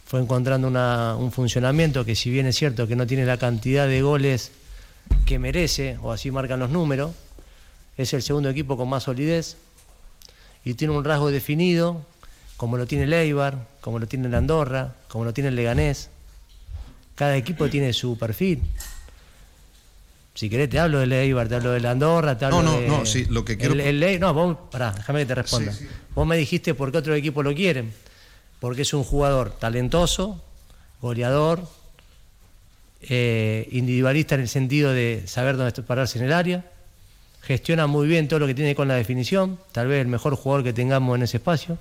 Fue 0.06 0.20
encontrando 0.20 0.68
un 1.18 1.32
funcionamiento 1.32 2.04
que 2.04 2.16
si 2.16 2.30
bien 2.30 2.46
es 2.46 2.58
cierto 2.58 2.86
que 2.86 2.96
no 2.96 3.08
tiene 3.08 3.26
la 3.26 3.38
cantidad 3.38 3.88
de 3.88 4.02
goles 4.02 4.52
que 5.26 5.40
merece, 5.40 5.98
o 6.02 6.12
así 6.12 6.32
marcan 6.32 6.60
los 6.60 6.70
números, 6.70 7.12
es 8.04 8.14
el 8.14 8.22
segundo 8.22 8.50
equipo 8.50 8.78
con 8.78 8.90
más 8.90 9.04
solidez 9.04 9.58
y 10.64 10.74
tiene 10.76 10.94
un 10.96 11.04
rasgo 11.04 11.32
definido, 11.32 12.06
como 12.58 12.78
lo 12.78 12.86
tiene 12.86 13.06
el 13.06 13.14
Eibar, 13.14 13.68
como 13.82 14.00
lo 14.00 14.08
tiene 14.08 14.28
el 14.28 14.36
Andorra, 14.36 14.96
como 15.08 15.26
lo 15.26 15.34
tiene 15.34 15.50
el 15.50 15.56
Leganés. 15.56 16.10
Cada 17.16 17.36
equipo 17.36 17.70
tiene 17.70 17.94
su 17.94 18.18
perfil. 18.18 18.62
Si 20.34 20.50
querés 20.50 20.70
te 20.70 20.80
hablo 20.80 21.00
del 21.00 21.12
Eibar, 21.12 21.48
te 21.48 21.56
hablo 21.56 21.72
del 21.72 21.86
Andorra, 21.86 22.38
te 22.38 22.46
hablo 22.46 22.62
no, 22.62 22.72
no, 22.72 22.80
de... 22.80 22.88
No, 22.88 23.06
sí, 23.06 23.26
lo 23.26 23.44
que 23.44 23.58
quiero... 23.58 23.74
El, 23.74 24.20
no, 24.20 24.34
vos, 24.34 24.58
pará, 24.72 24.92
déjame 24.92 25.20
que 25.22 25.26
te 25.26 25.36
responda. 25.36 25.74
Vos 26.16 26.26
me 26.26 26.38
dijiste 26.38 26.74
por 26.74 26.92
qué 26.92 27.00
otro 27.00 27.16
equipo 27.16 27.44
lo 27.44 27.54
quieren. 27.54 27.94
Porque 28.60 28.84
es 28.84 28.94
un 28.94 29.04
jugador 29.04 29.52
talentoso, 29.52 30.42
goleador, 31.02 31.68
eh, 33.02 33.68
individualista 33.72 34.36
en 34.36 34.42
el 34.42 34.48
sentido 34.48 34.94
de 34.94 35.24
saber 35.26 35.58
dónde 35.58 35.82
pararse 35.82 36.20
en 36.20 36.26
el 36.26 36.34
área, 36.34 36.72
gestiona 37.42 37.88
muy 37.88 38.08
bien 38.08 38.28
todo 38.28 38.40
lo 38.40 38.48
que 38.48 38.54
tiene 38.54 38.76
con 38.76 38.88
la 38.88 38.96
definición, 38.96 39.60
tal 39.72 39.88
vez 39.88 40.02
el 40.02 40.08
mejor 40.08 40.36
jugador 40.36 40.64
que 40.64 40.74
tengamos 40.74 41.16
en 41.16 41.24
ese 41.24 41.38
espacio, 41.38 41.78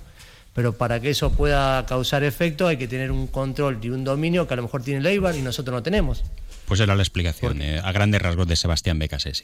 pero 0.53 0.73
para 0.73 0.99
que 0.99 1.11
eso 1.11 1.31
pueda 1.31 1.85
causar 1.85 2.23
efecto 2.23 2.67
hay 2.67 2.77
que 2.77 2.87
tener 2.87 3.11
un 3.11 3.27
control 3.27 3.79
y 3.81 3.89
un 3.89 4.03
dominio 4.03 4.47
que 4.47 4.53
a 4.53 4.57
lo 4.57 4.63
mejor 4.63 4.83
tiene 4.83 5.01
Leibar 5.01 5.35
y 5.35 5.41
nosotros 5.41 5.73
no 5.73 5.83
tenemos. 5.83 6.23
Pues 6.65 6.79
era 6.79 6.95
la 6.95 7.03
explicación 7.03 7.61
eh, 7.61 7.79
a 7.83 7.91
grandes 7.91 8.21
rasgos 8.21 8.47
de 8.47 8.55
Sebastián 8.55 8.99
Becasesi. 8.99 9.43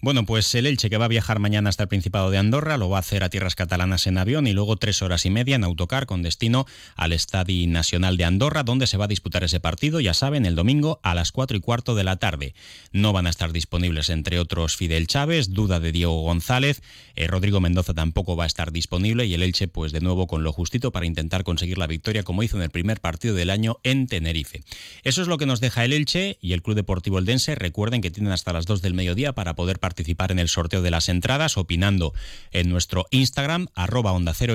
Bueno, 0.00 0.24
pues 0.24 0.54
el 0.54 0.66
Elche 0.66 0.88
que 0.88 0.96
va 0.98 1.06
a 1.06 1.08
viajar 1.08 1.38
mañana 1.38 1.68
hasta 1.68 1.84
el 1.84 1.88
Principado 1.88 2.30
de 2.30 2.38
Andorra 2.38 2.76
lo 2.76 2.88
va 2.88 2.98
a 2.98 3.00
hacer 3.00 3.24
a 3.24 3.28
tierras 3.28 3.54
catalanas 3.54 4.06
en 4.06 4.18
avión 4.18 4.46
y 4.46 4.52
luego 4.52 4.76
tres 4.76 5.02
horas 5.02 5.26
y 5.26 5.30
media 5.30 5.56
en 5.56 5.64
autocar 5.64 6.06
con 6.06 6.22
destino 6.22 6.66
al 6.96 7.12
Estadio 7.12 7.68
Nacional 7.68 8.16
de 8.16 8.24
Andorra, 8.24 8.62
donde 8.62 8.86
se 8.86 8.96
va 8.96 9.06
a 9.06 9.08
disputar 9.08 9.44
ese 9.44 9.60
partido, 9.60 10.00
ya 10.00 10.14
saben, 10.14 10.46
el 10.46 10.54
domingo 10.54 11.00
a 11.02 11.14
las 11.14 11.32
cuatro 11.32 11.56
y 11.56 11.60
cuarto 11.60 11.94
de 11.94 12.04
la 12.04 12.16
tarde. 12.16 12.54
No 12.92 13.12
van 13.12 13.26
a 13.26 13.30
estar 13.30 13.52
disponibles, 13.52 14.10
entre 14.10 14.38
otros, 14.38 14.76
Fidel 14.76 15.06
Chávez, 15.06 15.50
duda 15.50 15.80
de 15.80 15.92
Diego 15.92 16.22
González, 16.22 16.82
eh, 17.16 17.26
Rodrigo 17.26 17.60
Mendoza 17.60 17.94
tampoco 17.94 18.36
va 18.36 18.44
a 18.44 18.46
estar 18.46 18.72
disponible 18.72 19.26
y 19.26 19.34
el 19.34 19.42
Elche, 19.42 19.68
pues 19.68 19.92
de 19.92 20.00
nuevo 20.00 20.26
con 20.26 20.44
lo 20.44 20.52
justito 20.52 20.92
para 20.92 21.06
intentar 21.06 21.44
conseguir 21.44 21.78
la 21.78 21.86
victoria 21.86 22.22
como 22.22 22.42
hizo 22.42 22.56
en 22.56 22.62
el 22.62 22.70
primer 22.70 23.00
partido 23.00 23.34
del 23.34 23.50
año 23.50 23.78
en 23.82 24.06
Tenerife. 24.06 24.62
Eso 25.02 25.22
es 25.22 25.28
lo 25.28 25.38
que 25.38 25.46
nos 25.46 25.60
deja 25.60 25.84
el 25.84 25.92
Elche 25.92 26.38
y 26.40 26.49
el 26.52 26.62
Club 26.62 26.76
Deportivo 26.76 27.18
Eldense. 27.18 27.54
Recuerden 27.54 28.00
que 28.00 28.10
tienen 28.10 28.32
hasta 28.32 28.52
las 28.52 28.66
2 28.66 28.82
del 28.82 28.94
mediodía 28.94 29.32
para 29.32 29.54
poder 29.54 29.78
participar 29.78 30.30
en 30.30 30.38
el 30.38 30.48
sorteo 30.48 30.82
de 30.82 30.90
las 30.90 31.08
entradas, 31.08 31.56
opinando 31.56 32.12
en 32.52 32.68
nuestro 32.68 33.06
Instagram, 33.10 33.68
arroba 33.74 34.12
onda 34.12 34.34
cero 34.34 34.54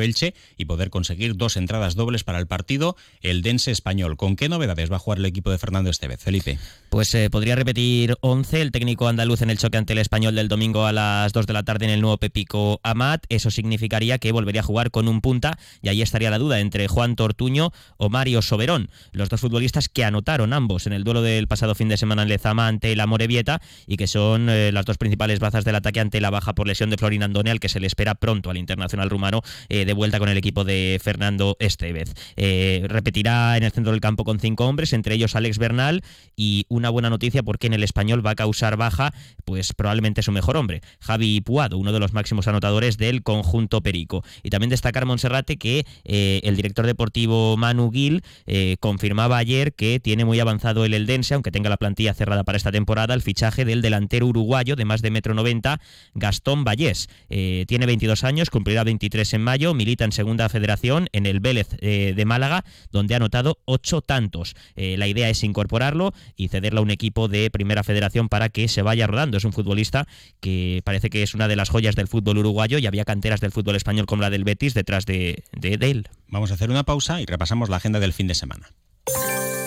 y 0.58 0.66
poder 0.66 0.90
conseguir 0.90 1.36
dos 1.36 1.58
entradas 1.58 1.96
dobles 1.96 2.24
para 2.24 2.40
el 2.40 2.48
partido 2.48 2.96
Eldense 3.22 3.72
español. 3.72 4.18
¿Con 4.18 4.36
qué 4.36 4.50
novedades 4.50 4.92
va 4.92 4.98
a 4.98 5.00
jugar 5.00 5.20
el 5.20 5.26
equipo 5.26 5.52
de 5.52 5.58
Fernando 5.58 5.90
Estevez? 5.90 6.22
Felipe. 6.22 6.60
Pues 6.90 7.14
eh, 7.16 7.30
podría 7.30 7.56
repetir 7.56 8.16
11 8.22 8.62
el 8.62 8.72
técnico 8.72 9.08
andaluz 9.08 9.42
en 9.42 9.50
el 9.50 9.58
choque 9.58 9.78
ante 9.78 9.94
el 9.94 10.00
español 10.00 10.36
del 10.36 10.48
domingo 10.48 10.86
a 10.86 10.92
las 10.92 11.34
2 11.34 11.48
de 11.48 11.54
la 11.54 11.64
tarde 11.64 11.86
en 11.86 11.92
el 11.92 12.02
nuevo 12.02 12.18
Pepico 12.18 12.80
Amat. 12.84 13.26
Eso 13.30 13.52
significaría 13.52 14.18
que 14.18 14.32
volvería 14.32 14.62
a 14.62 14.64
jugar 14.64 14.92
con 14.92 15.08
un 15.08 15.22
punta 15.22 15.58
y 15.82 15.90
ahí 15.90 16.02
estaría 16.02 16.30
la 16.30 16.40
duda 16.40 16.60
entre 16.60 16.88
Juan 16.88 17.16
Tortuño 17.16 17.72
o 17.98 18.10
Mario 18.10 18.42
Soberón, 18.42 18.90
los 19.12 19.30
dos 19.30 19.42
futbolistas 19.42 19.90
que 19.90 20.04
anotaron 20.04 20.54
ambos 20.54 20.88
en 20.88 20.94
el 20.94 21.04
duelo 21.04 21.22
del 21.22 21.48
pasado 21.48 21.76
fin 21.76 21.85
de 21.90 21.98
semana 21.98 22.24
en 22.24 22.30
Lezama 22.30 22.68
ante 22.68 22.96
la 22.96 23.08
Morevieta 23.08 23.62
y 23.88 23.98
que 23.98 24.08
son 24.08 24.50
eh, 24.50 24.72
las 24.72 24.86
dos 24.86 24.98
principales 24.98 25.40
bazas 25.40 25.66
del 25.66 25.76
ataque 25.76 26.00
ante 26.00 26.22
la 26.22 26.30
baja 26.30 26.54
por 26.54 26.68
lesión 26.68 26.90
de 26.90 26.98
Florin 26.98 27.24
Andone, 27.24 27.52
al 27.52 27.60
que 27.60 27.70
se 27.70 27.80
le 27.80 27.88
espera 27.88 28.16
pronto 28.16 28.50
al 28.50 28.58
internacional 28.58 29.10
rumano 29.10 29.42
eh, 29.70 29.86
de 29.86 29.94
vuelta 29.94 30.20
con 30.20 30.30
el 30.30 30.38
equipo 30.38 30.64
de 30.64 31.00
Fernando 31.02 31.58
Estevez. 31.60 32.14
repetirá 32.36 33.58
en 33.58 33.64
el 33.64 33.72
centro 33.72 33.92
del 33.92 34.02
campo 34.02 34.24
con 34.24 34.40
cinco 34.40 34.66
hombres, 34.66 34.94
entre 34.94 35.16
ellos 35.16 35.36
Alex 35.36 35.58
Bernal 35.58 36.04
y 36.36 36.66
una 36.70 36.90
buena 36.90 37.10
noticia 37.10 37.44
porque 37.44 37.68
en 37.68 37.74
el 37.74 37.84
español 37.84 38.26
va 38.26 38.32
a 38.32 38.36
causar 38.36 38.78
baja, 38.78 39.14
pues 39.46 39.74
probablemente 39.74 40.22
su 40.22 40.32
mejor 40.32 40.58
hombre, 40.58 40.82
Javi 41.00 41.42
Puado, 41.42 41.78
uno 41.78 41.92
de 41.92 42.00
los 42.00 42.14
máximos 42.14 42.48
anotadores 42.48 42.98
del 42.98 43.24
conjunto 43.24 43.82
Perico. 43.82 44.24
Y 44.44 44.50
también 44.50 44.70
destacar 44.70 45.06
Monserrate 45.06 45.58
que 45.58 45.86
eh, 46.04 46.42
el 46.44 46.56
director 46.56 46.86
deportivo 46.86 47.58
Manu 47.58 47.92
Gil 47.92 48.24
eh, 48.46 48.78
confirmaba 48.80 49.38
ayer 49.38 49.74
que 49.74 50.00
tiene 50.00 50.26
muy 50.26 50.40
avanzado 50.40 50.86
el 50.86 50.94
Eldense, 50.94 51.34
aunque 51.34 51.52
tenga 51.52 51.70
la 51.70 51.75
plantilla 51.78 52.14
cerrada 52.14 52.44
para 52.44 52.58
esta 52.58 52.72
temporada, 52.72 53.14
el 53.14 53.22
fichaje 53.22 53.66
del 53.66 53.82
delantero 53.82 54.28
uruguayo 54.28 54.76
de 54.76 54.86
más 54.86 55.02
de 55.02 55.12
metro 55.12 55.34
noventa, 55.34 55.80
Gastón 56.14 56.64
Vallés. 56.64 57.08
Eh, 57.30 57.66
tiene 57.68 57.86
22 57.86 58.24
años, 58.24 58.50
cumplirá 58.50 58.84
23 58.84 59.34
en 59.34 59.42
mayo, 59.42 59.74
milita 59.74 60.06
en 60.06 60.12
segunda 60.12 60.50
federación 60.50 61.08
en 61.12 61.26
el 61.26 61.40
Vélez 61.40 61.70
de 61.80 62.26
Málaga, 62.26 62.64
donde 62.92 63.14
ha 63.14 63.18
anotado 63.18 63.60
ocho 63.66 64.02
tantos. 64.02 64.56
la 64.76 65.08
idea 65.08 65.30
es 65.30 65.44
incorporarlo 65.44 66.14
y 66.36 66.48
cederlo 66.48 66.80
a 66.80 66.84
un 66.84 66.92
equipo 66.92 67.28
de 67.28 67.50
primera 67.50 67.84
federación 67.84 68.30
para 68.30 68.50
que 68.50 68.68
se 68.68 68.82
vaya 68.82 69.08
rodando. 69.08 69.38
Es 69.38 69.46
un 69.46 69.54
futbolista 69.54 70.08
que 70.40 70.82
parece 70.84 71.10
que 71.10 71.24
es 71.24 71.34
una 71.34 71.48
de 71.48 71.56
las 71.56 71.70
joyas 71.70 71.96
del 71.96 72.08
fútbol 72.08 72.38
uruguayo 72.40 72.78
y 72.78 72.88
había 72.88 73.06
canteras 73.06 73.40
del 73.42 73.52
fútbol 73.52 73.76
español 73.76 74.06
como 74.06 74.22
la 74.22 74.30
del 74.30 74.44
Betis 74.44 74.74
detrás 74.74 75.06
de, 75.06 75.44
de, 75.52 75.78
de 75.78 75.92
él. 75.92 76.10
Vamos 76.28 76.52
a 76.52 76.56
hacer 76.56 76.70
una 76.70 76.84
pausa 76.84 77.22
y 77.22 77.26
repasamos 77.26 77.70
la 77.70 77.78
agenda 77.78 78.00
del 78.00 78.14
fin 78.14 78.28
de 78.28 78.36
semana. 78.36 78.70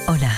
Hola. 0.07 0.38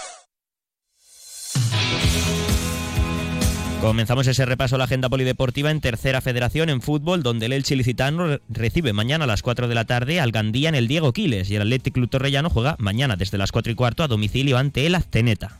Comenzamos 3.81 4.27
ese 4.27 4.45
repaso 4.45 4.75
a 4.75 4.77
la 4.77 4.83
agenda 4.83 5.09
polideportiva 5.09 5.71
en 5.71 5.81
tercera 5.81 6.21
federación 6.21 6.69
en 6.69 6.81
fútbol, 6.81 7.23
donde 7.23 7.47
el 7.47 7.53
Elche 7.53 7.75
Licitano 7.75 8.39
recibe 8.47 8.93
mañana 8.93 9.23
a 9.23 9.27
las 9.27 9.41
4 9.41 9.67
de 9.67 9.73
la 9.73 9.85
tarde 9.85 10.19
al 10.19 10.31
Gandía 10.31 10.69
en 10.69 10.75
el 10.75 10.87
Diego 10.87 11.13
Quiles 11.13 11.49
y 11.49 11.55
el 11.55 11.63
Athletic 11.63 11.95
Club 11.95 12.07
Torrellano 12.07 12.51
juega 12.51 12.75
mañana 12.77 13.15
desde 13.15 13.39
las 13.39 13.51
4 13.51 13.71
y 13.71 13.75
cuarto 13.75 14.03
a 14.03 14.07
domicilio 14.07 14.59
ante 14.59 14.85
el 14.85 14.93
Azteneta. 14.93 15.59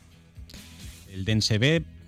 El 1.11 1.25
Dense 1.25 1.57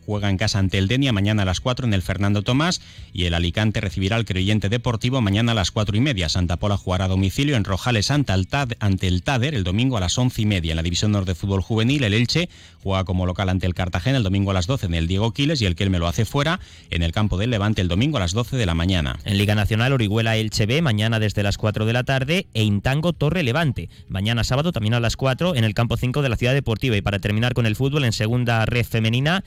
juega 0.06 0.30
en 0.30 0.38
casa 0.38 0.60
ante 0.60 0.78
el 0.78 0.88
Denia 0.88 1.14
mañana 1.14 1.44
a 1.44 1.46
las 1.46 1.60
4 1.60 1.86
en 1.86 1.94
el 1.94 2.02
Fernando 2.02 2.42
Tomás 2.42 2.82
y 3.14 3.26
el 3.26 3.34
Alicante 3.34 3.82
recibirá 3.82 4.16
al 4.16 4.26
Creyente 4.26 4.70
Deportivo 4.70 5.22
mañana 5.22 5.54
a 5.54 5.56
las 5.56 5.72
4 5.72 5.96
y 5.98 6.02
media. 6.02 6.30
Santa 6.30 6.58
Pola 6.58 6.78
jugará 6.78 7.06
a 7.06 7.08
domicilio 7.08 7.56
en 7.56 7.64
Rojales 7.64 8.12
ante 8.12 8.34
el 8.34 9.24
Tader 9.24 9.56
el 9.56 9.64
domingo 9.64 9.98
a 9.98 10.00
las 10.00 10.18
11 10.18 10.42
y 10.42 10.46
media. 10.46 10.72
En 10.72 10.78
la 10.78 10.84
División 10.84 11.12
Norte 11.12 11.32
de 11.32 11.36
Fútbol 11.36 11.62
Juvenil, 11.62 12.04
el 12.04 12.14
Elche 12.14 12.50
juega 12.82 13.04
como 13.06 13.26
local 13.26 13.50
ante 13.50 13.66
el 13.66 13.74
Cartagena 13.74 14.18
el 14.18 14.24
domingo 14.24 14.52
a 14.52 14.54
las 14.54 14.68
12 14.68 14.88
en 14.88 14.94
el 14.94 15.08
Diego 15.08 15.34
Quiles 15.34 15.62
y 15.62 15.66
el 15.66 15.76
Kelme 15.76 16.00
lo 16.00 16.08
hace 16.08 16.26
fuera 16.26 16.60
en 16.90 17.04
el 17.04 17.12
campo 17.12 17.38
del 17.38 17.50
Levante 17.50 17.82
el 17.82 17.88
domingo 17.88 18.18
a 18.18 18.20
las 18.20 18.34
12 18.34 18.58
de 18.58 18.66
la 18.66 18.74
mañana. 18.74 19.20
En 19.26 19.38
Liga 19.38 19.56
Nacional, 19.56 19.94
Orihuela 19.94 20.36
Elche 20.36 20.66
B 20.66 20.82
mañana 20.82 21.20
desde 21.20 21.44
las 21.44 21.58
4 21.58 21.86
de 21.86 21.94
la 21.94 22.04
tarde 22.04 22.48
e 22.54 22.64
Intango 22.64 23.14
Torre 23.14 23.44
Levante. 23.44 23.90
Mañana 24.08 24.44
sábado 24.44 24.72
también 24.72 24.94
a 24.94 25.00
las 25.00 25.16
4 25.16 25.56
en 25.56 25.64
el 25.64 25.74
campo 25.74 25.98
5 25.98 26.22
de 26.22 26.30
la 26.30 26.38
Ciudad 26.38 26.54
Deportiva. 26.54 26.98
Y 26.98 27.02
para 27.02 27.20
terminar 27.20 27.54
con 27.54 27.66
el 27.66 27.76
fútbol 27.76 28.06
en 28.06 28.14
segunda 28.14 28.66
red 28.66 28.86
femenina, 28.86 29.44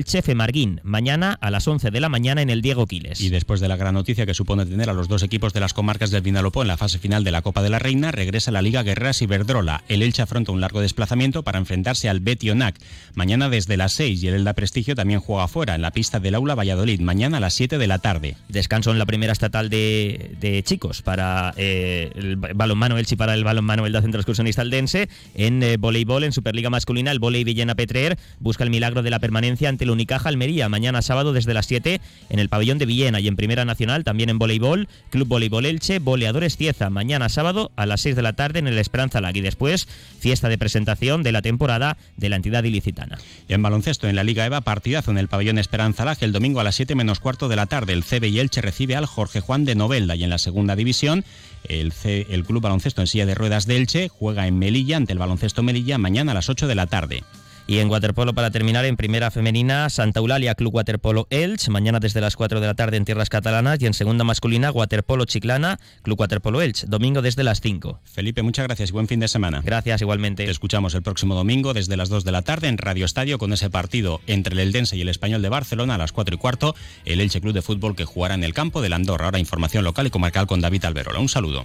Elche 0.00 0.22
Femarguín. 0.22 0.80
Mañana 0.82 1.36
a 1.42 1.50
las 1.50 1.68
11 1.68 1.90
de 1.90 2.00
la 2.00 2.08
mañana 2.08 2.40
en 2.40 2.48
el 2.48 2.62
Diego 2.62 2.86
Quiles. 2.86 3.20
Y 3.20 3.28
después 3.28 3.60
de 3.60 3.68
la 3.68 3.76
gran 3.76 3.92
noticia 3.92 4.24
que 4.24 4.32
supone 4.32 4.64
tener 4.64 4.88
a 4.88 4.94
los 4.94 5.08
dos 5.08 5.22
equipos 5.22 5.52
de 5.52 5.60
las 5.60 5.74
comarcas 5.74 6.10
del 6.10 6.22
Vinalopó 6.22 6.62
en 6.62 6.68
la 6.68 6.78
fase 6.78 6.98
final 6.98 7.22
de 7.22 7.30
la 7.30 7.42
Copa 7.42 7.62
de 7.62 7.68
la 7.68 7.78
Reina, 7.78 8.10
regresa 8.10 8.50
la 8.50 8.62
Liga 8.62 8.82
Guerreras 8.82 9.20
Iberdrola. 9.20 9.84
El 9.88 10.00
Elche 10.00 10.22
afronta 10.22 10.52
un 10.52 10.62
largo 10.62 10.80
desplazamiento 10.80 11.42
para 11.42 11.58
enfrentarse 11.58 12.08
al 12.08 12.20
Betionac. 12.20 12.76
Mañana 13.12 13.50
desde 13.50 13.76
las 13.76 13.92
6 13.92 14.22
y 14.22 14.28
el 14.28 14.36
Elda 14.36 14.54
Prestigio 14.54 14.94
también 14.94 15.20
juega 15.20 15.44
afuera 15.44 15.74
en 15.74 15.82
la 15.82 15.90
pista 15.90 16.18
del 16.18 16.34
Aula 16.34 16.54
Valladolid. 16.54 16.98
Mañana 17.00 17.36
a 17.36 17.40
las 17.40 17.52
7 17.52 17.76
de 17.76 17.86
la 17.86 17.98
tarde. 17.98 18.36
Descanso 18.48 18.92
en 18.92 18.98
la 18.98 19.04
primera 19.04 19.34
estatal 19.34 19.68
de, 19.68 20.62
chicos 20.64 21.02
para 21.02 21.52
eh, 21.58 22.10
el 22.14 22.36
balonmano 22.36 22.96
Elche 22.96 23.16
y 23.16 23.18
para 23.18 23.34
el 23.34 23.44
balonmano 23.44 23.84
Elda 23.84 24.00
Centro 24.00 24.22
Excursionista 24.22 24.62
Aldense. 24.62 25.10
En 25.34 25.62
eh, 25.62 25.76
voleibol, 25.76 26.24
en 26.24 26.32
Superliga 26.32 26.70
Masculina, 26.70 27.10
el 27.10 27.18
volei 27.18 27.44
Villena 27.44 27.74
Petrer 27.74 28.18
busca 28.38 28.64
el 28.64 28.70
milagro 28.70 29.02
de 29.02 29.10
la 29.10 29.18
permanencia 29.18 29.68
ante 29.68 29.84
el 29.84 29.89
Unicaja 29.92 30.28
Almería. 30.28 30.68
Mañana 30.68 31.02
sábado 31.02 31.32
desde 31.32 31.54
las 31.54 31.66
7 31.66 32.00
en 32.28 32.38
el 32.38 32.48
pabellón 32.48 32.78
de 32.78 32.86
Villena 32.86 33.20
y 33.20 33.28
en 33.28 33.36
Primera 33.36 33.64
Nacional 33.64 34.04
también 34.04 34.30
en 34.30 34.38
voleibol, 34.38 34.88
Club 35.10 35.28
Voleibol 35.28 35.66
Elche, 35.66 35.98
Boleadores 35.98 36.56
Cieza. 36.56 36.90
Mañana 36.90 37.28
sábado 37.28 37.70
a 37.76 37.86
las 37.86 38.00
6 38.02 38.16
de 38.16 38.22
la 38.22 38.32
tarde 38.32 38.58
en 38.58 38.66
el 38.66 38.78
Esperanza 38.78 39.20
Lag 39.20 39.36
y 39.36 39.40
después 39.40 39.88
fiesta 40.18 40.48
de 40.48 40.58
presentación 40.58 41.22
de 41.22 41.32
la 41.32 41.42
temporada 41.42 41.96
de 42.16 42.28
la 42.28 42.36
entidad 42.36 42.64
ilicitana. 42.64 43.18
Y 43.48 43.54
en 43.54 43.62
baloncesto 43.62 44.08
en 44.08 44.16
la 44.16 44.24
Liga 44.24 44.46
EVA, 44.46 44.60
partidazo 44.60 45.10
en 45.10 45.18
el 45.18 45.28
pabellón 45.28 45.58
Esperanza 45.58 46.04
Lag 46.04 46.18
el 46.20 46.32
domingo 46.32 46.60
a 46.60 46.64
las 46.64 46.74
7 46.74 46.94
menos 46.94 47.20
cuarto 47.20 47.48
de 47.48 47.56
la 47.56 47.66
tarde. 47.66 47.92
El 47.92 48.04
CB 48.04 48.24
y 48.28 48.40
Elche 48.40 48.60
recibe 48.60 48.96
al 48.96 49.06
Jorge 49.06 49.40
Juan 49.40 49.64
de 49.64 49.74
Novelda 49.74 50.16
y 50.16 50.24
en 50.24 50.30
la 50.30 50.38
segunda 50.38 50.76
división 50.76 51.24
el, 51.68 51.92
el 52.04 52.44
Club 52.44 52.62
Baloncesto 52.62 53.00
en 53.00 53.06
silla 53.06 53.26
de 53.26 53.34
ruedas 53.34 53.66
de 53.66 53.76
Elche 53.76 54.08
juega 54.08 54.46
en 54.46 54.58
Melilla 54.58 54.96
ante 54.96 55.12
el 55.12 55.18
Baloncesto 55.18 55.62
Melilla 55.62 55.98
mañana 55.98 56.32
a 56.32 56.34
las 56.34 56.48
8 56.48 56.66
de 56.66 56.74
la 56.74 56.86
tarde. 56.86 57.22
Y 57.70 57.78
en 57.78 57.88
waterpolo 57.88 58.34
para 58.34 58.50
terminar, 58.50 58.84
en 58.84 58.96
primera 58.96 59.30
femenina, 59.30 59.88
Santa 59.90 60.18
Eulalia 60.18 60.56
Club 60.56 60.74
Waterpolo 60.74 61.28
Elch, 61.30 61.68
mañana 61.68 62.00
desde 62.00 62.20
las 62.20 62.34
4 62.34 62.58
de 62.58 62.66
la 62.66 62.74
tarde 62.74 62.96
en 62.96 63.04
tierras 63.04 63.28
catalanas 63.28 63.80
y 63.80 63.86
en 63.86 63.94
segunda 63.94 64.24
masculina 64.24 64.72
Waterpolo 64.72 65.24
Chiclana 65.24 65.78
Club 66.02 66.18
Waterpolo 66.18 66.62
Elch, 66.62 66.86
domingo 66.86 67.22
desde 67.22 67.44
las 67.44 67.60
5. 67.60 68.00
Felipe, 68.02 68.42
muchas 68.42 68.66
gracias 68.66 68.88
y 68.88 68.92
buen 68.92 69.06
fin 69.06 69.20
de 69.20 69.28
semana. 69.28 69.62
Gracias 69.64 70.00
igualmente. 70.00 70.46
Te 70.46 70.50
escuchamos 70.50 70.96
el 70.96 71.02
próximo 71.02 71.36
domingo 71.36 71.72
desde 71.72 71.96
las 71.96 72.08
2 72.08 72.24
de 72.24 72.32
la 72.32 72.42
tarde 72.42 72.66
en 72.66 72.76
Radio 72.76 73.04
Estadio 73.04 73.38
con 73.38 73.52
ese 73.52 73.70
partido 73.70 74.20
entre 74.26 74.54
el 74.54 74.58
Eldense 74.58 74.96
y 74.96 75.02
el 75.02 75.08
Español 75.08 75.40
de 75.40 75.50
Barcelona 75.50 75.94
a 75.94 75.98
las 75.98 76.10
4 76.10 76.34
y 76.34 76.38
cuarto, 76.38 76.74
el 77.04 77.20
Elche 77.20 77.40
Club 77.40 77.54
de 77.54 77.62
Fútbol 77.62 77.94
que 77.94 78.04
jugará 78.04 78.34
en 78.34 78.42
el 78.42 78.52
campo 78.52 78.82
del 78.82 78.94
Andorra. 78.94 79.26
Ahora 79.26 79.38
información 79.38 79.84
local 79.84 80.08
y 80.08 80.10
comarcal 80.10 80.48
con 80.48 80.60
David 80.60 80.86
Alberola. 80.86 81.20
Un 81.20 81.28
saludo. 81.28 81.64